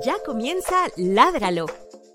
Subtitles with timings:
[0.00, 1.66] Ya comienza Ládralo,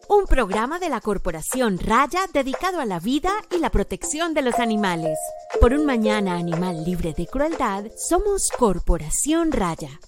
[0.10, 4.56] un programa de la Corporación Raya dedicado a la vida y la protección de los
[4.56, 5.18] animales.
[5.62, 10.00] Por un mañana animal libre de crueldad, somos Corporación Raya.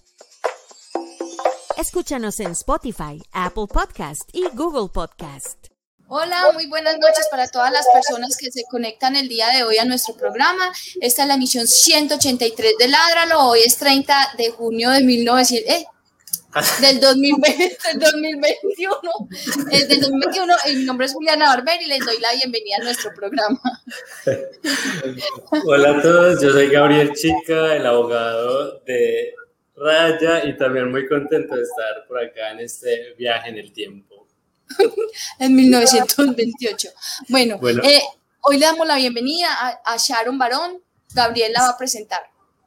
[1.77, 5.67] Escúchanos en Spotify, Apple Podcast y Google Podcast.
[6.07, 9.77] Hola, muy buenas noches para todas las personas que se conectan el día de hoy
[9.77, 10.73] a nuestro programa.
[10.99, 13.45] Esta es la emisión 183 de Ládralo.
[13.45, 15.71] Hoy es 30 de junio de 1900.
[15.71, 15.85] Eh,
[16.81, 18.99] del 2020, del 2021,
[19.71, 23.11] el del 2021, mi nombre es Juliana Barber y les doy la bienvenida a nuestro
[23.13, 23.61] programa.
[25.65, 29.35] Hola a todos, yo soy Gabriel Chica, el abogado de
[29.75, 34.27] Raya y también muy contento de estar por acá en este viaje en el tiempo.
[35.39, 36.89] en 1928.
[37.27, 38.01] Bueno, eh,
[38.41, 40.81] hoy le damos la bienvenida a, a Sharon Barón,
[41.13, 42.21] Gabriel la va a presentar.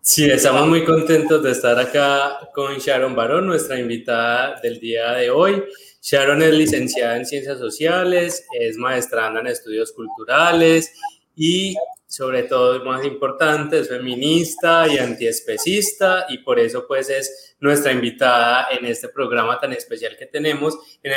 [0.04, 5.30] Sí, estamos muy contentos de estar acá con Sharon Barón, nuestra invitada del día de
[5.30, 5.62] hoy.
[6.02, 10.92] Sharon es licenciada en Ciencias Sociales, es maestranda en Estudios Culturales
[11.36, 11.76] y
[12.08, 18.66] sobre todo, más importante, es feminista y antiespecista y por eso pues es nuestra invitada
[18.72, 21.12] en este programa tan especial que tenemos en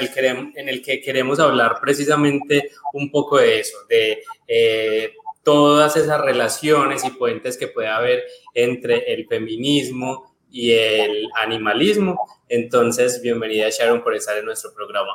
[0.69, 4.21] el que, queremos hablar precisamente un poco de eso, de...
[4.47, 5.11] Eh,
[5.45, 12.19] todas esas relaciones y puentes que puede haber entre el feminismo y el animalismo.
[12.49, 15.11] Entonces, bienvenida Sharon por estar en nuestro programa.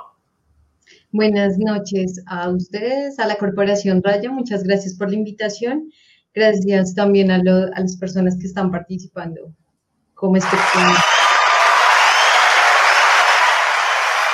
[1.11, 5.91] Buenas noches a ustedes, a la Corporación Raya, muchas gracias por la invitación.
[6.33, 9.53] Gracias también a, las personas que están participando
[10.15, 11.00] como espectadores.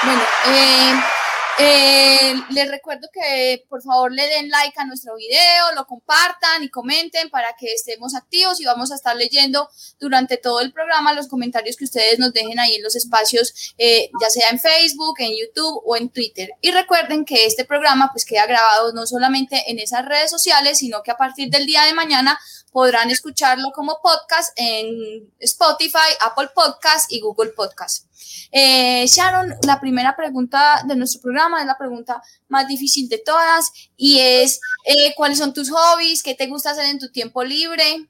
[0.05, 1.16] Bueno, eh,
[1.59, 6.69] eh, les recuerdo que por favor le den like a nuestro video, lo compartan y
[6.69, 9.69] comenten para que estemos activos y vamos a estar leyendo
[9.99, 14.11] durante todo el programa los comentarios que ustedes nos dejen ahí en los espacios, eh,
[14.21, 16.51] ya sea en Facebook, en YouTube o en Twitter.
[16.61, 21.03] Y recuerden que este programa pues queda grabado no solamente en esas redes sociales, sino
[21.03, 22.39] que a partir del día de mañana
[22.71, 28.05] podrán escucharlo como podcast en Spotify, Apple Podcast y Google Podcast.
[28.53, 33.73] Eh, Sharon, la primera pregunta de nuestro programa es la pregunta más difícil de todas
[33.97, 36.23] y es, eh, ¿cuáles son tus hobbies?
[36.23, 38.09] ¿Qué te gusta hacer en tu tiempo libre?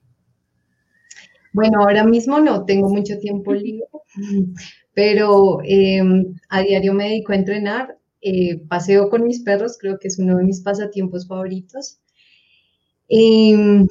[1.53, 3.87] Bueno, ahora mismo no tengo mucho tiempo libre,
[4.95, 10.09] pero em, a diario me dedico a entrenar, eh, paseo con mis perros, creo que
[10.09, 11.99] es uno de mis pasatiempos favoritos.
[13.09, 13.87] Em,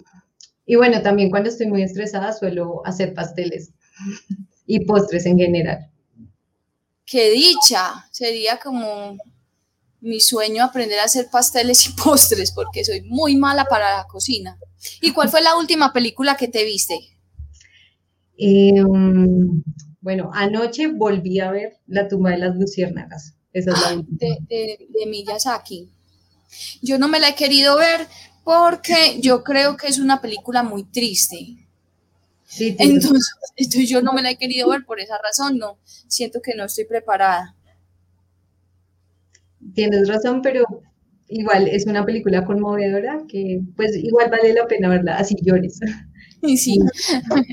[0.66, 3.72] y bueno, también cuando estoy muy estresada suelo hacer pasteles
[4.68, 5.90] y postres en general.
[7.06, 9.18] Qué dicha, sería como
[10.02, 14.58] mi sueño aprender a hacer pasteles y postres porque soy muy mala para la cocina.
[15.02, 16.98] ¿Y cuál fue la última película que te viste?
[18.38, 19.64] Em,
[20.02, 23.36] bueno, anoche volví a ver La tumba de las luciérnagas.
[23.54, 25.90] Esa es la ah, de, de, de Miyazaki.
[26.82, 28.08] Yo no me la he querido ver
[28.44, 31.65] porque yo creo que es una película muy triste.
[32.60, 36.56] Entonces, entonces, yo no me la he querido ver por esa razón, no, siento que
[36.56, 37.56] no estoy preparada.
[39.74, 40.66] Tienes razón, pero
[41.28, 45.80] igual es una película conmovedora que pues igual vale la pena verla, así llores.
[46.58, 46.78] Sí.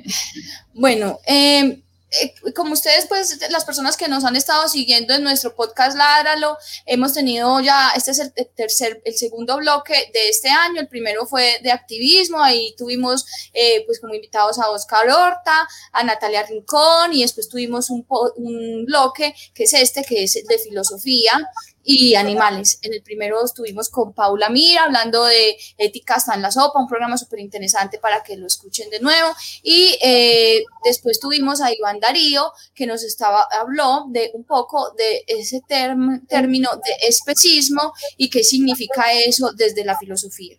[0.75, 1.83] bueno, eh,
[2.21, 6.59] eh, como ustedes, pues, las personas que nos han estado siguiendo en nuestro podcast Ládralo,
[6.87, 11.27] hemos tenido ya, este es el tercer, el segundo bloque de este año, el primero
[11.27, 17.13] fue de activismo, ahí tuvimos, eh, pues, como invitados a Oscar Horta, a Natalia Rincón,
[17.13, 18.07] y después tuvimos un,
[18.37, 21.49] un bloque, que es este, que es de filosofía,
[21.85, 22.79] y animales.
[22.83, 26.89] En el primero estuvimos con Paula Mira hablando de ética hasta en la sopa, un
[26.89, 29.29] programa súper interesante para que lo escuchen de nuevo.
[29.63, 35.25] Y eh, después tuvimos a Iván Darío que nos estaba, habló de un poco de
[35.27, 40.57] ese término de especismo y qué significa eso desde la filosofía.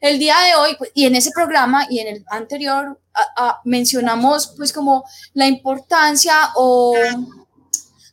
[0.00, 3.00] El día de hoy, pues, y en ese programa y en el anterior,
[3.64, 6.94] mencionamos pues como la importancia o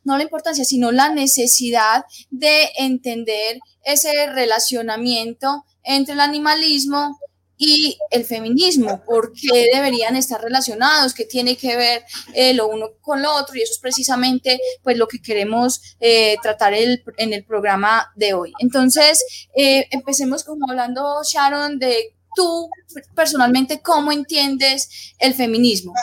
[0.04, 7.18] no la importancia, sino la necesidad de entender ese relacionamiento entre el animalismo
[7.58, 12.04] y el feminismo, por qué deberían estar relacionados, qué tiene que ver
[12.34, 16.36] eh, lo uno con lo otro, y eso es precisamente pues lo que queremos eh,
[16.42, 18.52] tratar en el programa de hoy.
[18.60, 19.24] Entonces,
[19.56, 22.70] eh, empecemos como hablando, Sharon, de tú
[23.16, 25.94] personalmente, ¿cómo entiendes el feminismo?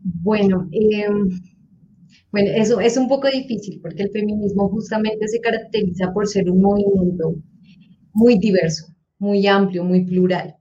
[0.00, 1.06] Bueno, eh
[2.32, 6.62] bueno, eso es un poco difícil porque el feminismo justamente se caracteriza por ser un
[6.62, 7.34] movimiento
[8.14, 8.86] muy diverso,
[9.18, 10.56] muy amplio, muy plural.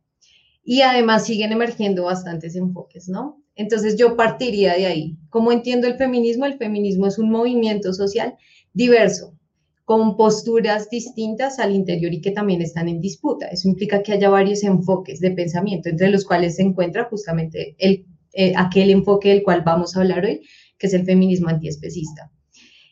[0.63, 3.41] Y además siguen emergiendo bastantes enfoques, ¿no?
[3.55, 5.17] Entonces yo partiría de ahí.
[5.29, 6.45] ¿Cómo entiendo el feminismo?
[6.45, 8.35] El feminismo es un movimiento social
[8.73, 9.37] diverso,
[9.85, 13.47] con posturas distintas al interior y que también están en disputa.
[13.47, 18.05] Eso implica que haya varios enfoques de pensamiento, entre los cuales se encuentra justamente el,
[18.33, 20.41] eh, aquel enfoque del cual vamos a hablar hoy,
[20.81, 22.31] que es el feminismo antiespecista.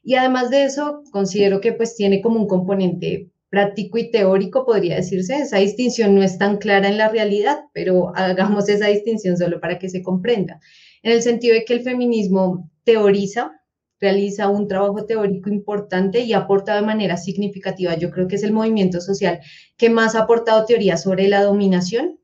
[0.03, 4.95] Y además de eso, considero que pues tiene como un componente práctico y teórico, podría
[4.95, 5.37] decirse.
[5.37, 9.79] Esa distinción no es tan clara en la realidad, pero hagamos esa distinción solo para
[9.79, 10.61] que se comprenda.
[11.01, 13.53] En el sentido de que el feminismo teoriza,
[13.99, 17.97] realiza un trabajo teórico importante y aporta de manera significativa.
[17.97, 19.39] Yo creo que es el movimiento social
[19.77, 22.19] que más ha aportado teoría sobre la dominación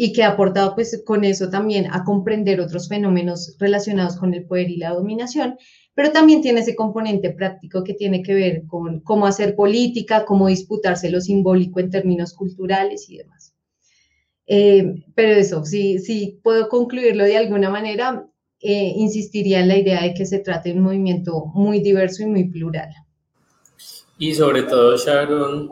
[0.00, 4.46] y que ha aportado pues con eso también a comprender otros fenómenos relacionados con el
[4.46, 5.56] poder y la dominación
[5.98, 10.46] pero también tiene ese componente práctico que tiene que ver con cómo hacer política, cómo
[10.46, 13.52] disputarse lo simbólico en términos culturales y demás.
[14.46, 18.24] Eh, pero eso, si, si puedo concluirlo de alguna manera,
[18.60, 22.26] eh, insistiría en la idea de que se trata de un movimiento muy diverso y
[22.26, 22.90] muy plural.
[24.18, 25.68] Y sobre todo, Sharon,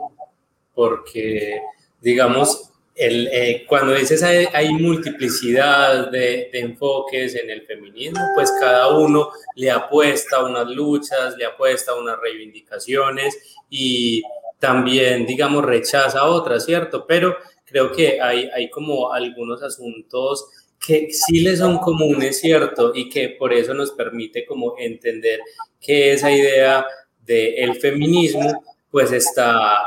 [0.75, 1.61] porque,
[2.01, 8.51] digamos, el, eh, cuando dices hay, hay multiplicidad de, de, enfoques en el feminismo, pues
[8.59, 13.37] cada uno le apuesta a unas luchas, le apuesta a unas reivindicaciones
[13.69, 14.23] y
[14.59, 17.05] también, digamos, rechaza otras, ¿cierto?
[17.07, 20.47] Pero creo que hay, hay como algunos asuntos
[20.79, 22.93] que sí le son comunes, ¿cierto?
[22.95, 25.39] Y que por eso nos permite como entender
[25.79, 26.85] que esa idea
[27.23, 29.77] del feminismo pues está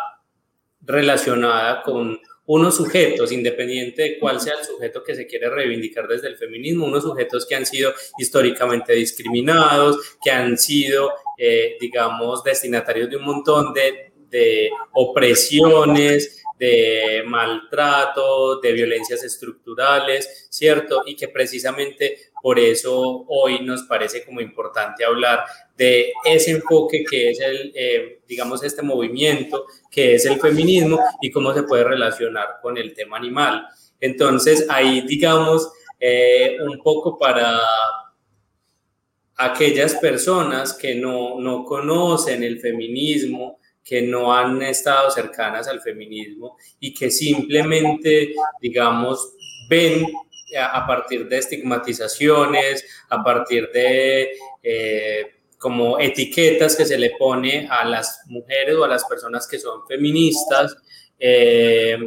[0.83, 2.21] relacionada con
[2.53, 6.87] unos sujetos, independiente de cuál sea el sujeto que se quiere reivindicar desde el feminismo,
[6.87, 13.25] unos sujetos que han sido históricamente discriminados, que han sido, eh, digamos, destinatarios de un
[13.25, 21.03] montón de, de opresiones, de maltrato, de violencias estructurales, ¿cierto?
[21.07, 25.43] Y que precisamente por eso hoy nos parece como importante hablar
[25.75, 31.31] de ese enfoque que es el, eh, digamos, este movimiento que es el feminismo y
[31.31, 33.67] cómo se puede relacionar con el tema animal.
[33.99, 37.59] Entonces, ahí, digamos, eh, un poco para
[39.37, 46.57] aquellas personas que no, no conocen el feminismo, que no han estado cercanas al feminismo
[46.79, 49.35] y que simplemente, digamos,
[49.69, 50.07] ven
[50.59, 54.33] a partir de estigmatizaciones, a partir de
[54.63, 55.27] eh,
[55.59, 59.87] como etiquetas que se le pone a las mujeres o a las personas que son
[59.87, 60.77] feministas,
[61.19, 61.99] eh,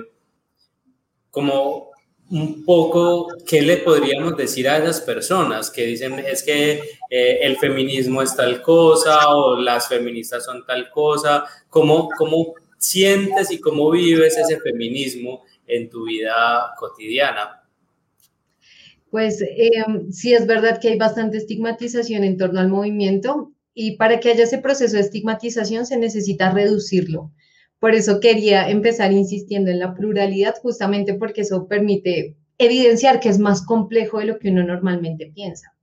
[1.30, 1.93] como
[2.34, 7.58] un poco qué le podríamos decir a esas personas que dicen es que eh, el
[7.58, 13.92] feminismo es tal cosa o las feministas son tal cosa, ¿Cómo, cómo sientes y cómo
[13.92, 17.64] vives ese feminismo en tu vida cotidiana?
[19.12, 24.20] Pues em, sí es verdad que hay bastante estigmatización en torno al movimiento y para
[24.20, 27.32] que haya ese proceso de estigmatización se necesita reducirlo.
[27.84, 33.40] Por eso quería empezar insistiendo en la pluralidad, justamente porque eso permite evidenciar que es
[33.40, 35.76] más complejo de lo que uno normalmente piensa.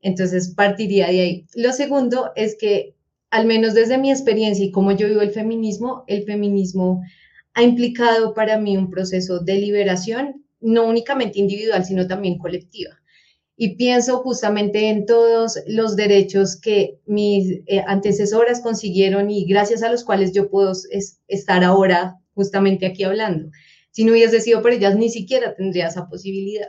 [0.00, 1.46] Entonces, partiría de ahí.
[1.54, 2.94] Lo segundo es que,
[3.28, 7.02] al menos desde mi experiencia y como yo vivo el feminismo, el feminismo
[7.52, 12.96] ha implicado para mí un proceso de liberación no únicamente individual, sino también colectiva.
[13.56, 19.90] Y pienso justamente en todos los derechos que mis eh, antecesoras consiguieron y gracias a
[19.90, 20.72] los cuales yo puedo
[21.28, 23.50] estar ahora justamente aquí hablando.
[23.90, 26.68] Si no hubiese sido por ellas, ni siquiera tendría esa posibilidad.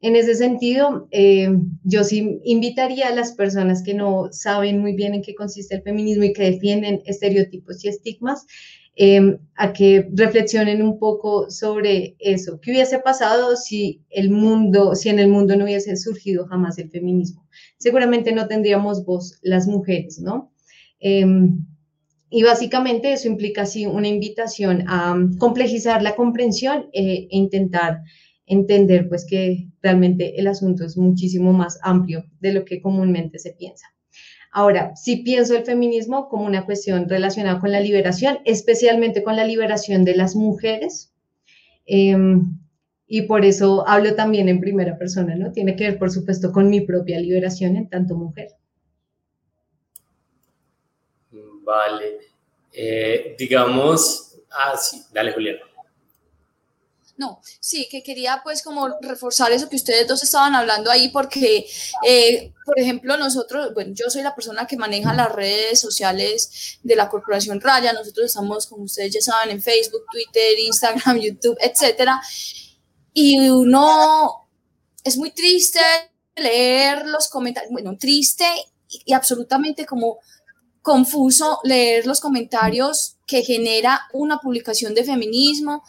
[0.00, 1.48] En ese sentido, eh,
[1.82, 5.82] yo sí invitaría a las personas que no saben muy bien en qué consiste el
[5.82, 8.46] feminismo y que defienden estereotipos y estigmas,
[8.96, 12.60] Em, a que reflexionen un poco sobre eso.
[12.60, 16.90] ¿Qué hubiese pasado si el mundo, si en el mundo no hubiese surgido jamás el
[16.90, 17.44] feminismo?
[17.78, 20.52] Seguramente no tendríamos voz las mujeres, ¿no?
[21.00, 21.66] Em,
[22.30, 28.02] y básicamente eso implica así una invitación a complejizar la comprensión eh, e intentar
[28.46, 33.52] entender pues que realmente el asunto es muchísimo más amplio de lo que comúnmente se
[33.54, 33.93] piensa.
[34.56, 39.44] Ahora, sí pienso el feminismo como una cuestión relacionada con la liberación, especialmente con la
[39.44, 41.12] liberación de las mujeres.
[41.86, 42.56] Em,
[43.08, 45.50] y por eso hablo también en primera persona, ¿no?
[45.50, 48.50] Tiene que ver, por supuesto, con mi propia liberación en tanto mujer.
[51.32, 52.18] Vale.
[52.72, 55.56] Eh, digamos, ah, sí, dale, Julián.
[57.16, 61.64] No, sí, que quería pues como reforzar eso que ustedes dos estaban hablando ahí porque,
[62.04, 66.96] eh, por ejemplo, nosotros, bueno, yo soy la persona que maneja las redes sociales de
[66.96, 72.20] la Corporación Raya, nosotros estamos, como ustedes ya saben, en Facebook, Twitter, Instagram, YouTube, etcétera,
[73.12, 74.48] y uno
[75.04, 75.80] es muy triste
[76.34, 78.44] leer los comentarios, bueno, triste
[78.88, 80.18] y, absolutamente como
[80.82, 85.82] confuso leer los comentarios que genera una publicación de feminismo.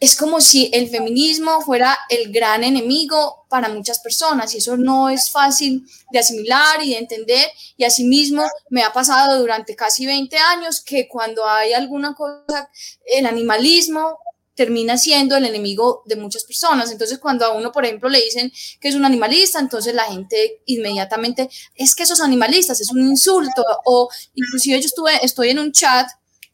[0.00, 5.08] Es como si el feminismo fuera el gran enemigo para muchas personas y eso no
[5.08, 7.48] es fácil de asimilar y de entender.
[7.76, 12.70] Y asimismo me ha pasado durante casi 20 años que cuando hay alguna cosa,
[13.06, 14.18] el animalismo
[14.58, 16.90] termina siendo el enemigo de muchas personas.
[16.90, 20.62] Entonces, cuando a uno, por ejemplo, le dicen que es un animalista, entonces la gente
[20.66, 23.64] inmediatamente, es que esos animalistas es un insulto.
[23.84, 26.08] O inclusive yo estuve, estoy en un chat,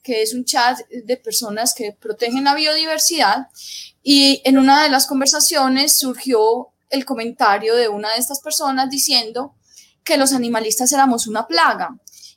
[0.04, 3.48] que es un chat de personas que protegen la biodiversidad,
[4.02, 9.54] y en una de las conversaciones surgió el comentario de una de estas personas diciendo
[10.04, 11.96] que los animalistas éramos una plaga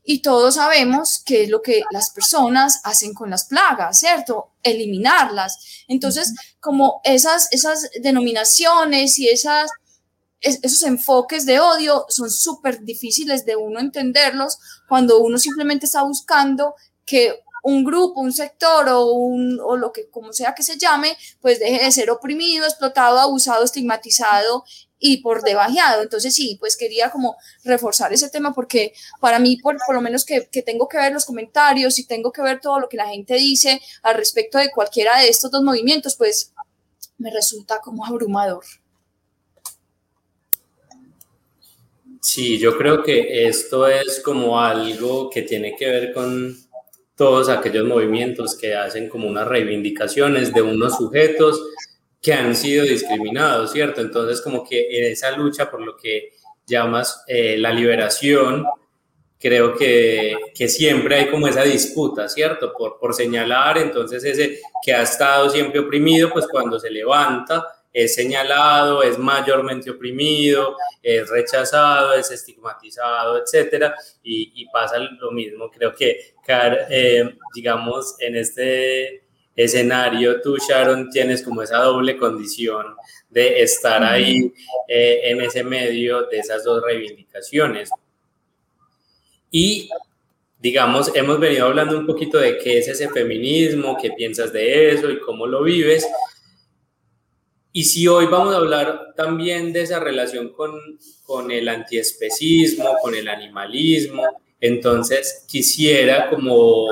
[0.09, 4.53] y todos sabemos qué es lo que las personas hacen con las plagas, ¿cierto?
[4.63, 5.83] Eliminarlas.
[5.89, 9.69] Entonces, como esas, esas denominaciones y esas,
[10.39, 14.57] esos enfoques de odio son súper difíciles de uno entenderlos
[14.87, 20.09] cuando uno simplemente está buscando que un grupo, un sector o, un, o lo que
[20.09, 24.63] como sea que se llame, pues deje de ser oprimido, explotado, abusado, estigmatizado
[24.97, 26.01] y por debajeado.
[26.01, 30.23] Entonces sí, pues quería como reforzar ese tema porque para mí, por, por lo menos
[30.23, 33.09] que, que, tengo que ver los comentarios y tengo que ver todo lo que la
[33.09, 36.53] gente dice al respecto de cualquiera de estos dos movimientos, pues
[37.17, 38.63] me resulta como abrumador.
[42.21, 46.66] Sí, yo creo que esto es como algo que tiene que ver con
[47.17, 51.59] todos aquellos movimientos que hacen como unas reivindicaciones de unos sujetos
[52.21, 54.01] que han sido discriminados, ¿cierto?
[54.01, 56.33] Entonces, como que en esa lucha por lo que
[56.65, 58.65] llamas eh, la liberación,
[59.39, 62.71] creo que, que, siempre hay como esa disputa, ¿cierto?
[62.71, 67.65] Por, por señalar, entonces ese que ha estado siempre oprimido, pues cuando se levanta,
[67.97, 75.71] es señalado, es mayormente oprimido, es rechazado, es estigmatizado, etcétera, y, y pasa lo mismo.
[75.71, 79.23] Creo que, eh, digamos, en este
[79.55, 82.95] escenario, tú, Sharon, tienes como esa doble condición
[83.31, 84.53] de estar ahí
[84.87, 87.89] eh, en ese medio de esas dos reivindicaciones.
[89.49, 89.89] Y,
[90.59, 95.09] digamos, hemos venido hablando un poquito de qué es ese feminismo, qué piensas de eso
[95.09, 96.07] y cómo lo vives.
[97.77, 100.71] Y si hoy vamos a hablar también de esa relación con,
[101.23, 104.23] con el antiespecismo, con el animalismo,
[104.59, 106.87] entonces quisiera como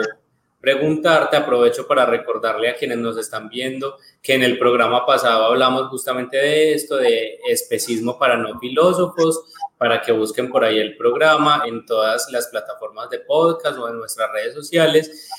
[0.61, 5.87] preguntarte, aprovecho para recordarle a quienes nos están viendo que en el programa pasado hablamos
[5.87, 9.43] justamente de esto, de especismo para no filósofos,
[9.79, 13.97] para que busquen por ahí el programa en todas las plataformas de podcast o en
[13.97, 15.31] nuestras redes sociales.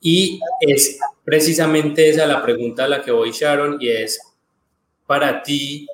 [0.00, 4.18] Y es precisamente esa la pregunta a la que voy, Sharon, y es,
[5.08, 5.88] para ti,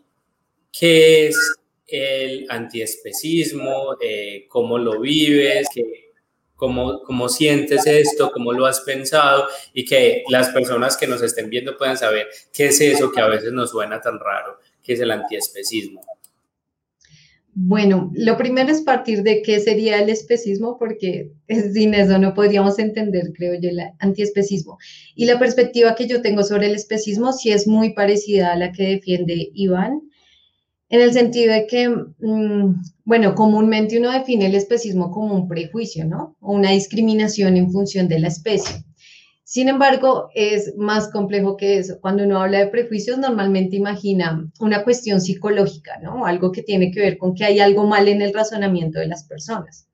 [0.76, 1.38] ¿qué es
[1.86, 3.96] el antiespecismo?
[4.00, 5.68] Eh, ¿Cómo lo vives?
[5.72, 6.10] ¿Qué,
[6.56, 11.48] cómo, cómo sientes esto, cómo lo has pensado y que las personas que nos estén
[11.48, 15.00] viendo puedan saber qué es eso que a veces nos suena tan raro, que es
[15.00, 16.04] el antiespecismo.
[17.56, 21.30] Bueno, lo primero es partir de qué sería el especismo, porque
[21.72, 24.78] sin eso no podríamos entender, creo yo, el antiespecismo.
[25.14, 28.72] Y la perspectiva que yo tengo sobre el especismo sí es muy parecida a la
[28.72, 30.02] que defiende Iván
[30.88, 36.04] en el sentido de que, mm, bueno, comúnmente uno define el especismo como un prejuicio,
[36.04, 36.36] ¿no?
[36.40, 38.84] O una discriminación en función de la especie.
[39.54, 42.00] Sin embargo, es más complejo que eso.
[42.00, 46.26] Cuando uno habla de prejuicios, normalmente imagina una cuestión psicológica, ¿no?
[46.26, 49.22] Algo que tiene que ver con que hay algo mal en el razonamiento de las
[49.22, 49.86] personas.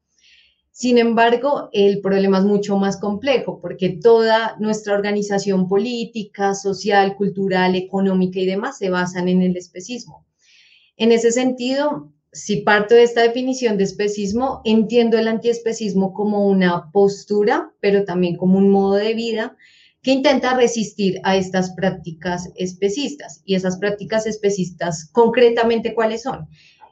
[0.71, 7.75] Sin embargo, el problema es mucho más complejo porque toda nuestra organización política, social, cultural,
[7.75, 10.27] económica y demás se basan en el especismo.
[10.97, 16.91] En ese sentido, si parto de esta definición de especismo, entiendo el antiespecismo como una
[16.93, 19.57] postura, pero también como un modo de vida
[20.03, 23.43] que intenta resistir a estas prácticas especistas.
[23.45, 26.49] Y esas prácticas especistas, concretamente, ¿cuáles son?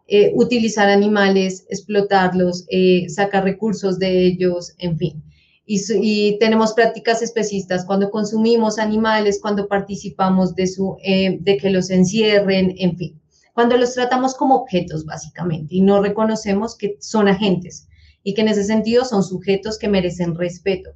[0.08, 5.22] Eh, utilizar animales, explotarlos, eh, sacar recursos de ellos, en fin.
[5.70, 10.64] Y, tenemos prácticas especistas cuando consumimos animales, cuando participamos de,
[11.04, 13.20] eh, de que los encierren, en fin
[13.58, 17.88] cuando los tratamos como objetos básicamente y no reconocemos que son agentes
[18.22, 20.90] y que en ese sentido son sujetos que merecen respeto.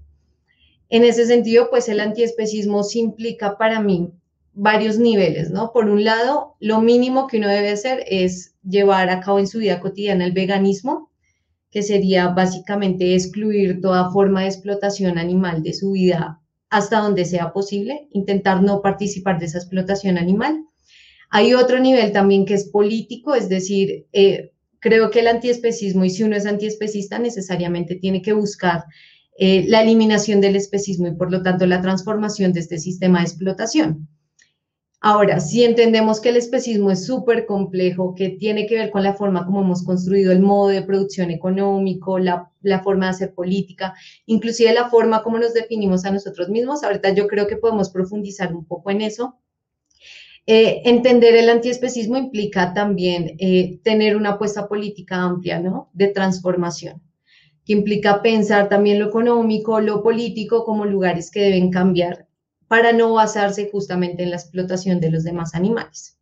[0.88, 4.12] En ese sentido, pues el antiespecismo sí implica para mí
[4.52, 5.72] varios niveles, ¿no?
[5.72, 9.58] Por un lado, lo mínimo que uno debe hacer es llevar a cabo en su
[9.58, 11.10] vida cotidiana el veganismo,
[11.72, 16.40] que sería básicamente excluir toda forma de explotación animal de su vida
[16.70, 20.64] hasta donde sea posible, intentar no participar de esa explotación animal
[21.34, 26.10] Hay otro nivel también que es político, es decir, eh, creo que el antiespecismo, y
[26.10, 28.84] si uno es antiespecista, necesariamente tiene que buscar
[29.38, 33.24] eh, la eliminación del especismo y por lo tanto la transformación de este sistema de
[33.24, 34.08] explotación.
[35.00, 39.14] Ahora, si entendemos que el especismo es súper complejo, que tiene que ver con la
[39.14, 42.52] forma como hemos construido el modo de producción económico, la,
[42.84, 43.94] forma de hacer política,
[44.26, 48.54] inclusive la forma como nos definimos a nosotros mismos, ahorita yo creo que podemos profundizar
[48.54, 49.38] un poco en eso.
[50.46, 55.90] Eh, entender el antiespecismo implica también eh, tener una apuesta política amplia, ¿no?
[55.92, 57.00] De transformación,
[57.64, 62.26] que implica pensar también lo económico, lo político como lugares que deben cambiar
[62.66, 66.18] para no basarse justamente en la explotación de los demás animales.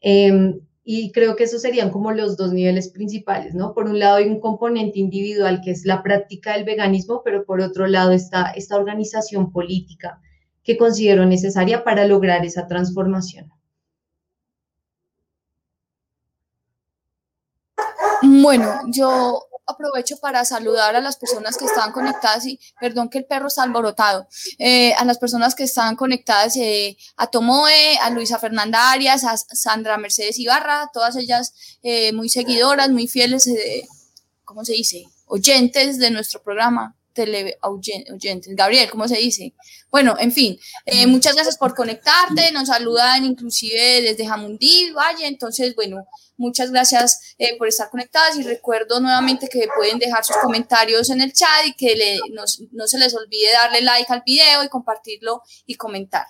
[0.00, 3.72] Em, y creo que esos serían como los dos niveles principales, ¿no?
[3.72, 7.60] Por un lado hay un componente individual que es la práctica del veganismo, pero por
[7.60, 10.20] otro lado está esta organización política
[10.64, 13.52] que considero necesaria para lograr esa transformación.
[18.22, 23.26] Bueno, yo aprovecho para saludar a las personas que están conectadas y, perdón que el
[23.26, 24.26] perro está alborotado,
[24.58, 29.36] eh, a las personas que están conectadas, eh, a Tomoe, a Luisa Fernanda Arias, a
[29.36, 33.48] Sandra Mercedes Ibarra, todas ellas eh, muy seguidoras, muy fieles,
[34.44, 35.04] ¿cómo se dice?
[35.26, 38.54] Oyentes de nuestro programa tele oyentes.
[38.54, 39.54] Gabriel, ¿cómo se dice?
[39.90, 40.58] Bueno, en fin,
[41.06, 46.06] muchas gracias por conectarte, nos saludan inclusive desde Jamundí, Valle, entonces, bueno,
[46.36, 51.20] Muchas gracias eh, por estar conectadas y recuerdo nuevamente que pueden dejar sus comentarios en
[51.20, 55.76] el chat y que no, se les olvide darle like al video y compartirlo y
[55.76, 56.26] comentar.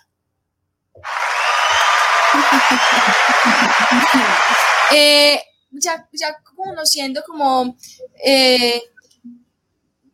[4.97, 7.75] Eh, ya, ya conociendo como
[8.23, 8.83] eh,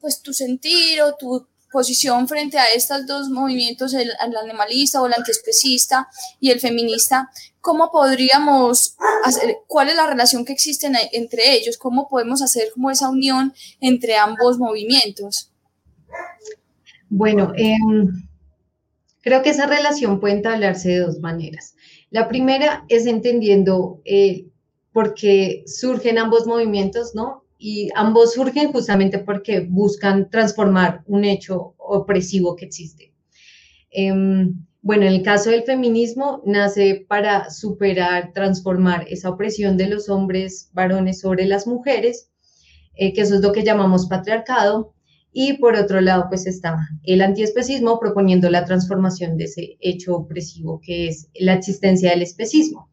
[0.01, 5.15] pues tu sentir o tu posición frente a estos dos movimientos, el, animalista o el
[5.15, 6.09] antiespecista
[6.41, 7.31] y el feminista,
[7.61, 11.79] ¿cómo podríamos hacer, cuál es la relación que existe entre ellos?
[11.79, 15.53] ¿Cómo podemos hacer como esa unión entre ambos movimientos?
[17.09, 18.29] Bueno, em,
[19.21, 21.75] creo que esa relación puede entablarse de dos maneras.
[22.11, 24.47] La primera es entendiendo eh,
[24.93, 27.45] por qué surgen ambos movimientos, ¿no?
[27.61, 33.13] Y ambos surgen justamente porque buscan transformar un hecho opresivo que existe.
[33.91, 40.09] Em, bueno, en el caso del feminismo, nace para superar, transformar esa opresión de los
[40.09, 42.31] hombres varones sobre las mujeres,
[42.95, 44.95] eh, que eso es lo que llamamos patriarcado,
[45.31, 50.81] y por otro lado, pues está el antiespecismo proponiendo la transformación de ese hecho opresivo
[50.83, 52.90] que es la existencia del especismo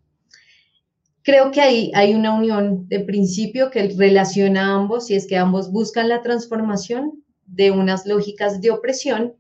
[1.27, 5.35] creo que ahí hay una unión de principio que relaciona a ambos y es que
[5.35, 9.33] ambos buscan la transformación de unas lógicas de opresión,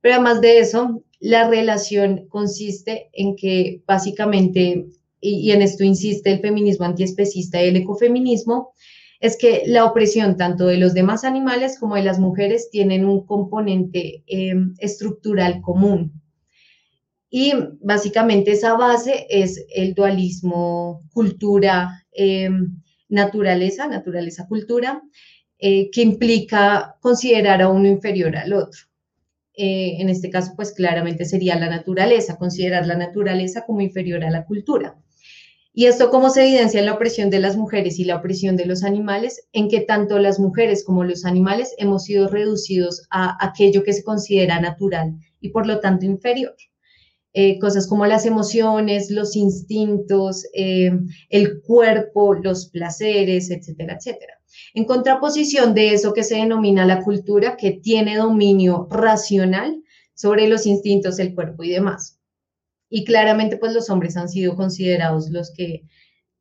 [0.00, 4.88] pero además de eso, la relación consiste en que básicamente,
[5.20, 8.72] y, en esto insiste el feminismo antiespecista y el ecofeminismo,
[9.20, 13.24] es que la opresión tanto de los demás animales como de las mujeres tienen un
[13.24, 16.20] componente eh, estructural común.
[17.34, 25.00] Y básicamente esa base es el dualismo cultura, em, naturaleza, naturaleza-cultura,
[25.58, 28.82] eh, que implica considerar a uno inferior al otro.
[29.54, 34.30] Eh, en este caso, pues claramente sería la naturaleza, considerar la naturaleza como inferior a
[34.30, 34.98] la cultura.
[35.72, 38.66] Y esto cómo se evidencia en la opresión de las mujeres y la opresión de
[38.66, 43.84] los animales, en que tanto las mujeres como los animales hemos sido reducidos a aquello
[43.84, 46.54] que se considera natural y por lo tanto inferior.
[47.34, 50.90] Eh, cosas como las emociones, los instintos, eh,
[51.30, 54.34] el cuerpo, los placeres, etcétera, etcétera.
[54.74, 59.82] En contraposición de eso que se denomina la cultura, que tiene dominio racional
[60.14, 62.18] sobre los instintos, el cuerpo y demás.
[62.90, 65.84] Y claramente, pues los hombres han sido considerados los que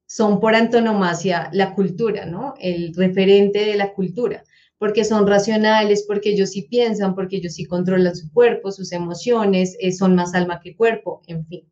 [0.06, 2.54] son por antonomasia la cultura, ¿no?
[2.60, 4.44] El referente de la cultura
[4.82, 9.78] porque son racionales, porque ellos sí piensan, porque ellos sí controlan su cuerpo, sus emociones,
[9.80, 11.70] eh, son más alma que cuerpo, en fin.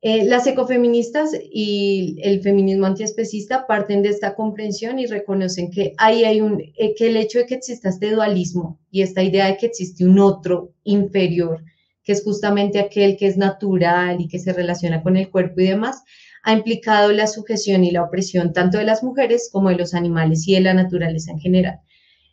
[0.00, 6.24] Eh, las ecofeministas y el feminismo antiespecista parten de esta comprensión y reconocen que ahí
[6.24, 9.56] hay un, eh, que el hecho de que exista este dualismo y esta idea de
[9.56, 11.62] que existe un otro inferior,
[12.02, 15.68] que es justamente aquel que es natural y que se relaciona con el cuerpo y
[15.68, 16.02] demás,
[16.44, 20.46] ha implicado la sujeción y la opresión tanto de las mujeres como de los animales
[20.46, 21.80] y de la naturaleza en general.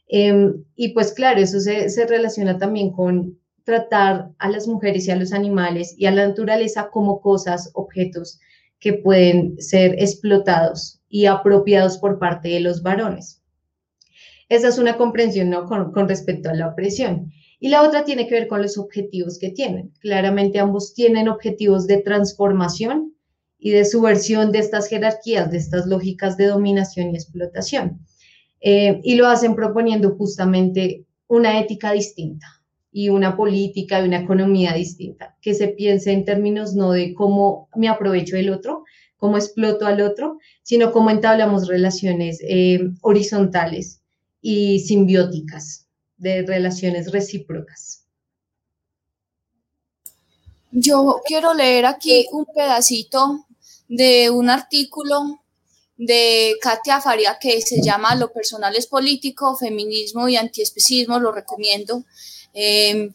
[0.10, 5.16] Em, y pues claro, eso se, relaciona también con tratar a las mujeres y a
[5.16, 8.40] los animales y a la naturaleza como cosas, objetos
[8.80, 13.42] que pueden ser explotados y apropiados por parte de los varones.
[14.50, 15.66] Esa es una comprensión ¿no?
[15.66, 17.32] con, respecto a la opresión.
[17.62, 19.94] Y la otra tiene que ver con los objetivos que tienen.
[20.02, 23.14] Claramente ambos tienen objetivos de transformación
[23.64, 28.04] y de subversión de estas jerarquías, de estas lógicas de dominación y explotación.
[28.60, 32.48] Eh, y lo hacen proponiendo justamente una ética distinta
[32.92, 37.70] y una política y una economía distinta, que se piense en términos no de cómo
[37.76, 38.84] me aprovecho del otro,
[39.18, 44.02] cómo exploto al otro, sino cómo entablamos relaciones eh, horizontales
[44.42, 48.08] y simbióticas, de relaciones recíprocas.
[50.72, 53.46] Yo quiero leer aquí un pedacito
[53.92, 55.42] de un artículo
[55.98, 62.06] de Katia Faria que se llama Lo personal es político, feminismo y antiespecismo, lo recomiendo.
[62.54, 63.14] Em,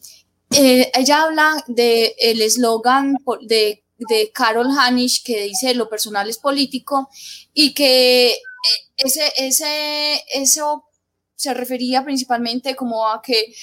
[0.51, 6.37] eh, ella habla del el eslogan de, de, Carol Hanisch que dice lo personal es
[6.37, 7.09] político
[7.53, 8.39] y que eh,
[8.97, 10.85] ese, ese, eso
[11.35, 13.53] se refería principalmente como a que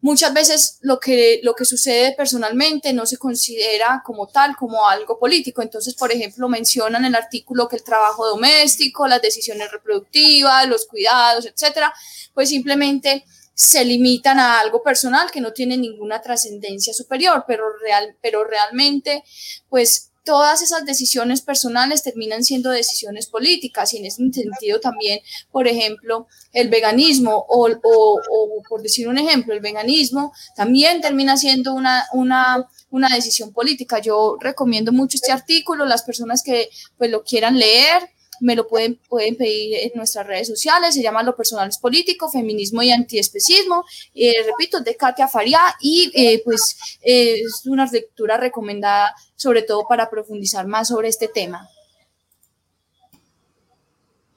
[0.00, 5.18] muchas veces lo que, lo que sucede personalmente no se considera como tal, como algo
[5.18, 5.62] político.
[5.62, 10.86] Entonces, por ejemplo, mencionan en el artículo que el trabajo doméstico, las decisiones reproductivas, los
[10.86, 11.92] cuidados, etcétera,
[12.34, 18.16] pues simplemente se limitan a algo personal que no tiene ninguna trascendencia superior, pero, real,
[18.22, 19.22] pero realmente,
[19.68, 25.18] pues todas esas decisiones personales terminan siendo decisiones políticas y en ese sentido también,
[25.50, 31.74] por ejemplo, el veganismo o, o, por decir un ejemplo, el veganismo también termina siendo
[31.74, 33.98] una, una, una decisión política.
[33.98, 38.98] Yo recomiendo mucho este artículo, las personas que pues lo quieran leer, me lo pueden,
[39.08, 43.84] pueden pedir en nuestras redes sociales, se llama Lo Personal es Político, Feminismo y Antiespecismo,
[44.14, 50.10] eh, repito, de Katia Faria, y eh, pues es una lectura recomendada sobre todo para
[50.10, 51.68] profundizar más sobre este tema.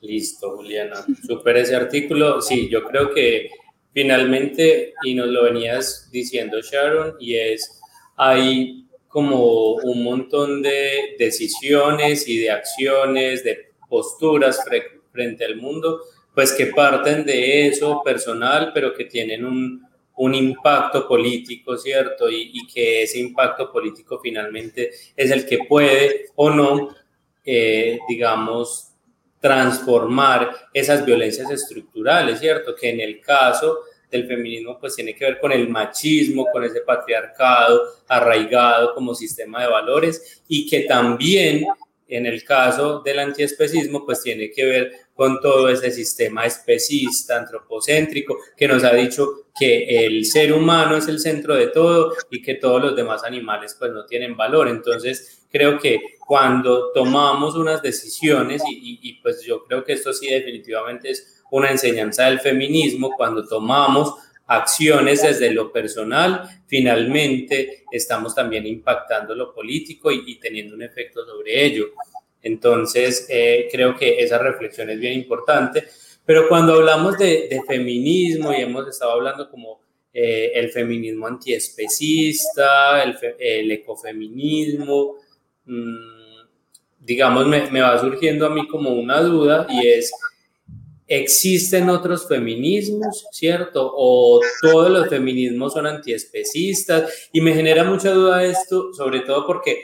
[0.03, 1.05] Listo, Juliana.
[1.25, 2.41] Super ese artículo.
[2.41, 3.49] Sí, yo creo que
[3.93, 7.79] finalmente, y nos lo venías diciendo Sharon, y es,
[8.17, 14.65] hay como un montón de decisiones y de acciones, de posturas
[15.11, 16.01] frente al mundo,
[16.33, 22.27] pues que parten de eso personal, pero que tienen un, un impacto político, ¿cierto?
[22.27, 26.89] Y, que ese impacto político finalmente es el que puede o no,
[27.45, 28.89] eh, digamos,
[29.39, 32.75] transformar esas violencias estructurales, ¿cierto?
[32.75, 36.81] Que en el caso del feminismo pues tiene que ver con el machismo, con ese
[36.81, 41.65] patriarcado arraigado como sistema de valores y que también
[42.07, 48.37] en el caso del antiespecismo, pues tiene que ver con todo ese sistema especista, antropocéntrico,
[48.57, 52.55] que nos ha dicho que el ser humano es el centro de todo y que
[52.55, 54.67] todos los demás animales pues no tienen valor.
[54.67, 60.27] Entonces, creo que cuando tomamos unas decisiones, y, y pues yo creo que esto sí
[60.27, 64.15] definitivamente es una enseñanza del feminismo, cuando tomamos
[64.47, 71.65] acciones desde lo personal, finalmente estamos también impactando lo político y, teniendo un efecto sobre
[71.65, 71.87] ello.
[72.41, 75.85] Entonces, eh, creo que esa reflexión es bien importante.
[76.25, 79.81] Pero cuando hablamos de, feminismo y hemos estado hablando como
[80.13, 85.15] eh, el feminismo antiespecista, el, el ecofeminismo,
[85.65, 86.13] mmm,
[86.99, 90.11] digamos, me, me va surgiendo a mí como una duda y es
[91.07, 93.91] ¿Existen otros feminismos, cierto?
[93.95, 97.29] ¿O todos los feminismos son antiespecistas?
[97.33, 99.83] Y me genera mucha duda esto, sobre todo porque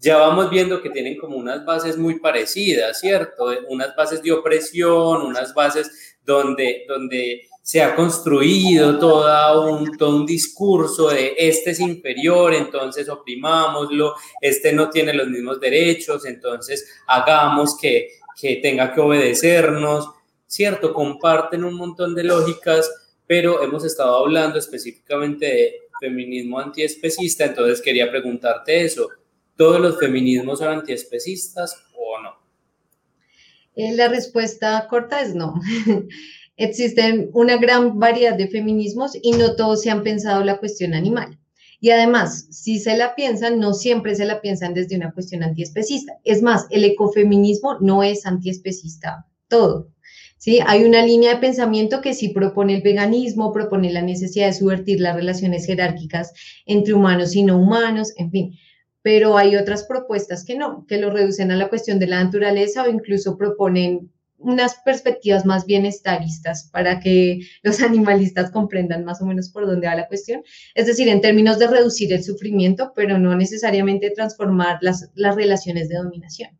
[0.00, 3.46] ya vamos viendo que tienen como unas bases muy parecidas, ¿cierto?
[3.68, 10.26] Unas bases de opresión, unas bases donde, donde se ha construido todo un, todo un
[10.26, 17.76] discurso de este es inferior, entonces oprimámoslo, este no tiene los mismos derechos, entonces hagamos
[17.76, 20.10] que, que tenga que obedecernos
[20.46, 22.90] cierto, comparten un montón de lógicas,
[23.26, 29.08] pero hemos estado hablando específicamente de feminismo antiespecista, entonces quería preguntarte eso,
[29.56, 32.30] ¿todos los feminismos son antiespecistas o no?
[33.74, 35.54] Eh, la respuesta corta es no.
[36.56, 41.38] Existen una gran variedad de feminismos y no todos se han pensado la cuestión animal.
[41.80, 46.14] Y además, si se la piensan, no siempre se la piensan desde una cuestión antiespecista.
[46.24, 49.90] Es más, el ecofeminismo no es antiespecista todo.
[50.36, 50.60] ¿Sí?
[50.66, 55.00] Hay una línea de pensamiento que sí propone el veganismo, propone la necesidad de subvertir
[55.00, 56.32] las relaciones jerárquicas
[56.66, 58.54] entre humanos y no humanos, en fin.
[59.02, 62.84] Pero hay otras propuestas que no, que lo reducen a la cuestión de la naturaleza
[62.84, 69.50] o incluso proponen unas perspectivas más bienestaristas para que los animalistas comprendan más o menos
[69.50, 70.42] por dónde va la cuestión.
[70.74, 75.88] Es decir, en términos de reducir el sufrimiento, pero no necesariamente transformar las, las relaciones
[75.88, 76.50] de dominación.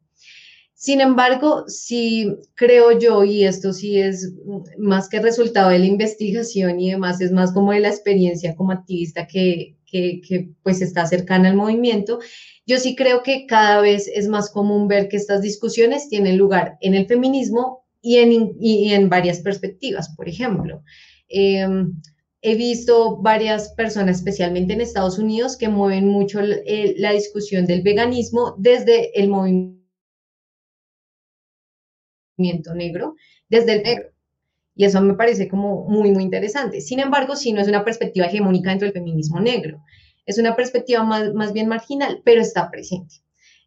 [0.79, 4.35] Sin embargo, sí creo yo, y esto sí es
[4.77, 8.73] más que resultado de la investigación y demás, es más como de la experiencia como
[8.73, 12.19] activista que, que, pues está cercana al movimiento,
[12.67, 16.77] yo sí creo que cada vez es más común ver que estas discusiones tienen lugar
[16.83, 20.83] en el feminismo y en, y en varias perspectivas, por ejemplo.
[21.31, 21.99] Em,
[22.43, 28.55] he visto varias personas, especialmente en Estados Unidos, que mueven mucho la discusión del veganismo
[28.59, 29.76] desde el movimiento
[32.37, 33.15] negro,
[33.49, 34.09] desde el negro.
[34.75, 36.81] Y eso me parece como muy, muy interesante.
[36.81, 39.83] Sin embargo, sí no es una perspectiva hegemónica dentro del feminismo negro.
[40.27, 43.17] Es una perspectiva más, más bien marginal, pero está presente.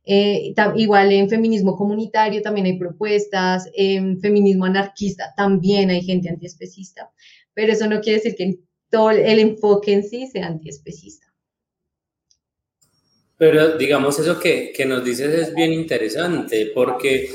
[0.06, 7.12] Eh, igual en feminismo comunitario también hay propuestas, en feminismo anarquista también hay gente antiespecista,
[7.54, 11.28] pero eso no quiere decir que todo el enfoque en sí sea antiespecista.
[13.38, 17.30] Pero digamos, eso que, que nos dices es bien interesante, porque,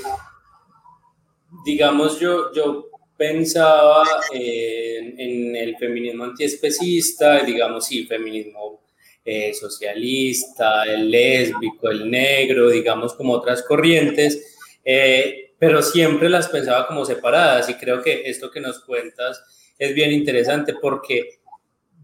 [1.65, 8.83] digamos, yo, yo pensaba en, el feminismo antiespecista, digamos, sí, feminismo
[9.25, 16.87] eh, socialista, el lésbico, el negro, digamos, como otras corrientes, eh, pero siempre las pensaba
[16.87, 19.43] como separadas y creo que esto que nos cuentas
[19.79, 21.39] es bien interesante porque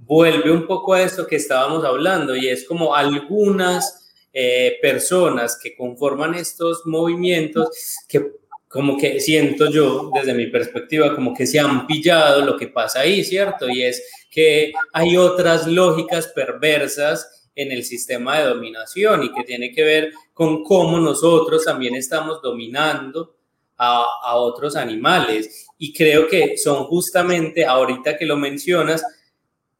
[0.01, 5.77] vuelve un poco a esto que estábamos hablando y es como algunas eh, personas que
[5.77, 7.68] conforman estos movimientos
[8.09, 8.39] que
[8.70, 13.00] como que siento yo desde mi perspectiva como que se han pillado lo que pasa
[13.00, 13.68] ahí, ¿cierto?
[13.68, 19.72] Y es que hay otras lógicas perversas en el sistema de dominación y que tiene
[19.72, 23.35] que ver con cómo nosotros también estamos dominando
[23.76, 25.66] a, a otros animales.
[25.76, 29.02] Y creo que son justamente, ahorita que lo mencionas,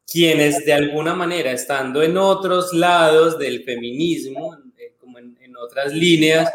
[0.05, 4.57] quienes de alguna manera, estando en otros lados del feminismo,
[4.99, 6.51] como en, en otras líneas,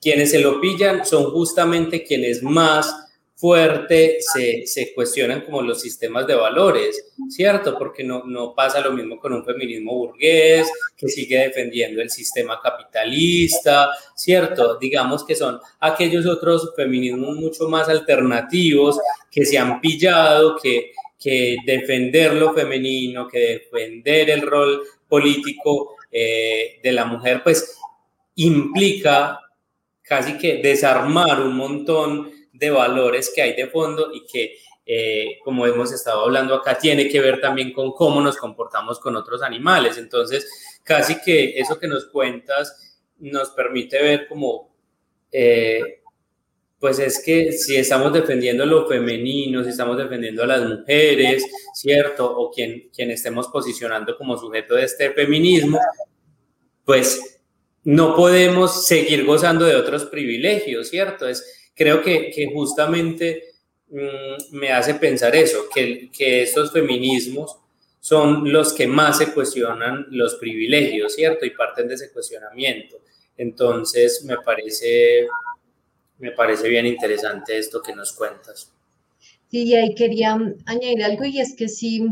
[0.00, 3.08] quienes se lo pillan son justamente quienes más
[3.38, 7.78] fuerte se, cuestionan como los sistemas de valores, ¿cierto?
[7.78, 12.58] Porque no, no pasa lo mismo con un feminismo burgués que sigue defendiendo el sistema
[12.60, 14.76] capitalista, ¿cierto?
[14.78, 18.98] Digamos que son aquellos otros feminismos mucho más alternativos
[19.30, 26.80] que se han pillado, que, que defender lo femenino, que defender el rol político eh,
[26.82, 27.78] de la mujer, pues
[28.34, 29.38] implica
[30.08, 35.66] casi que desarmar un montón de valores que hay de fondo y que, eh, como
[35.66, 39.98] hemos estado hablando acá, tiene que ver también con cómo nos comportamos con otros animales.
[39.98, 44.74] Entonces, casi que eso que nos cuentas nos permite ver como,
[45.30, 46.00] eh,
[46.78, 51.44] pues es que si estamos defendiendo lo femenino, si estamos defendiendo a las mujeres,
[51.74, 52.38] ¿cierto?
[52.38, 55.78] O quien, quien estemos posicionando como sujeto de este feminismo,
[56.84, 57.37] pues
[57.88, 61.26] no podemos seguir gozando de otros privilegios, ¿cierto?
[61.26, 63.54] Es, creo que, justamente
[63.88, 67.56] mmm, me hace pensar eso, que, que estos feminismos
[67.98, 71.46] son los que más se cuestionan los privilegios, ¿cierto?
[71.46, 72.98] Y parten de ese cuestionamiento.
[73.38, 75.26] Entonces, me parece,
[76.18, 78.70] me parece bien interesante esto que nos cuentas.
[79.50, 80.34] Sí, y ahí quería
[80.66, 82.06] añadir algo y es que sí,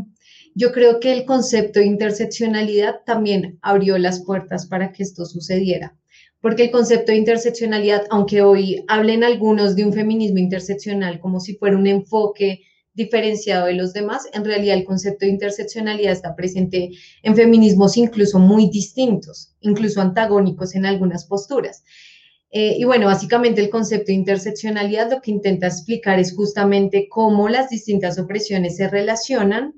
[0.57, 5.95] yo creo que el concepto de interseccionalidad también abrió las puertas para que esto sucediera
[6.41, 11.55] porque el concepto de interseccionalidad, aunque hoy hablen algunos de un feminismo interseccional como si
[11.55, 12.61] fuera un enfoque
[12.93, 16.89] diferenciado de los demás, en realidad el concepto de interseccionalidad está presente
[17.21, 21.83] en feminismos incluso muy distintos, incluso antagónicos en algunas posturas.
[22.49, 27.49] Eh, y bueno, básicamente el concepto de interseccionalidad lo que intenta explicar es justamente cómo
[27.49, 29.73] las distintas opresiones se relacionan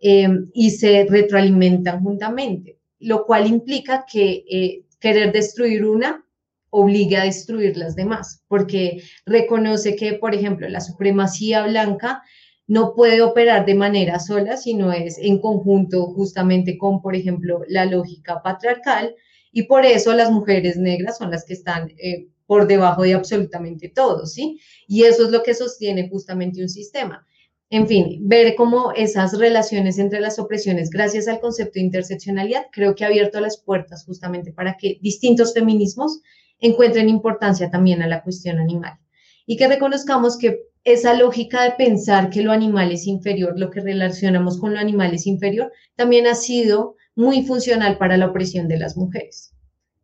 [0.00, 6.24] eh, y se retroalimentan juntamente, lo cual implica que eh, querer destruir una
[6.70, 12.22] obliga a destruir las demás, porque reconoce que, por ejemplo, la supremacía blanca
[12.66, 17.84] no puede operar de manera sola, sino es en conjunto justamente con, por ejemplo, la
[17.84, 19.16] lógica patriarcal,
[19.52, 23.88] y por eso las mujeres negras son las que están eh, por debajo de absolutamente
[23.88, 24.60] todo, ¿sí?
[24.86, 27.26] Y eso es lo que sostiene justamente un sistema.
[27.72, 32.96] En fin, ver cómo esas relaciones entre las opresiones, gracias al concepto de interseccionalidad, creo
[32.96, 36.20] que ha abierto las puertas justamente para que distintos feminismos
[36.58, 38.98] encuentren importancia también a la cuestión animal
[39.46, 43.80] y que reconozcamos que esa lógica de pensar que lo animal es inferior, lo que
[43.80, 48.78] relacionamos con lo animal es inferior, también ha sido muy funcional para la opresión de
[48.78, 49.54] las mujeres.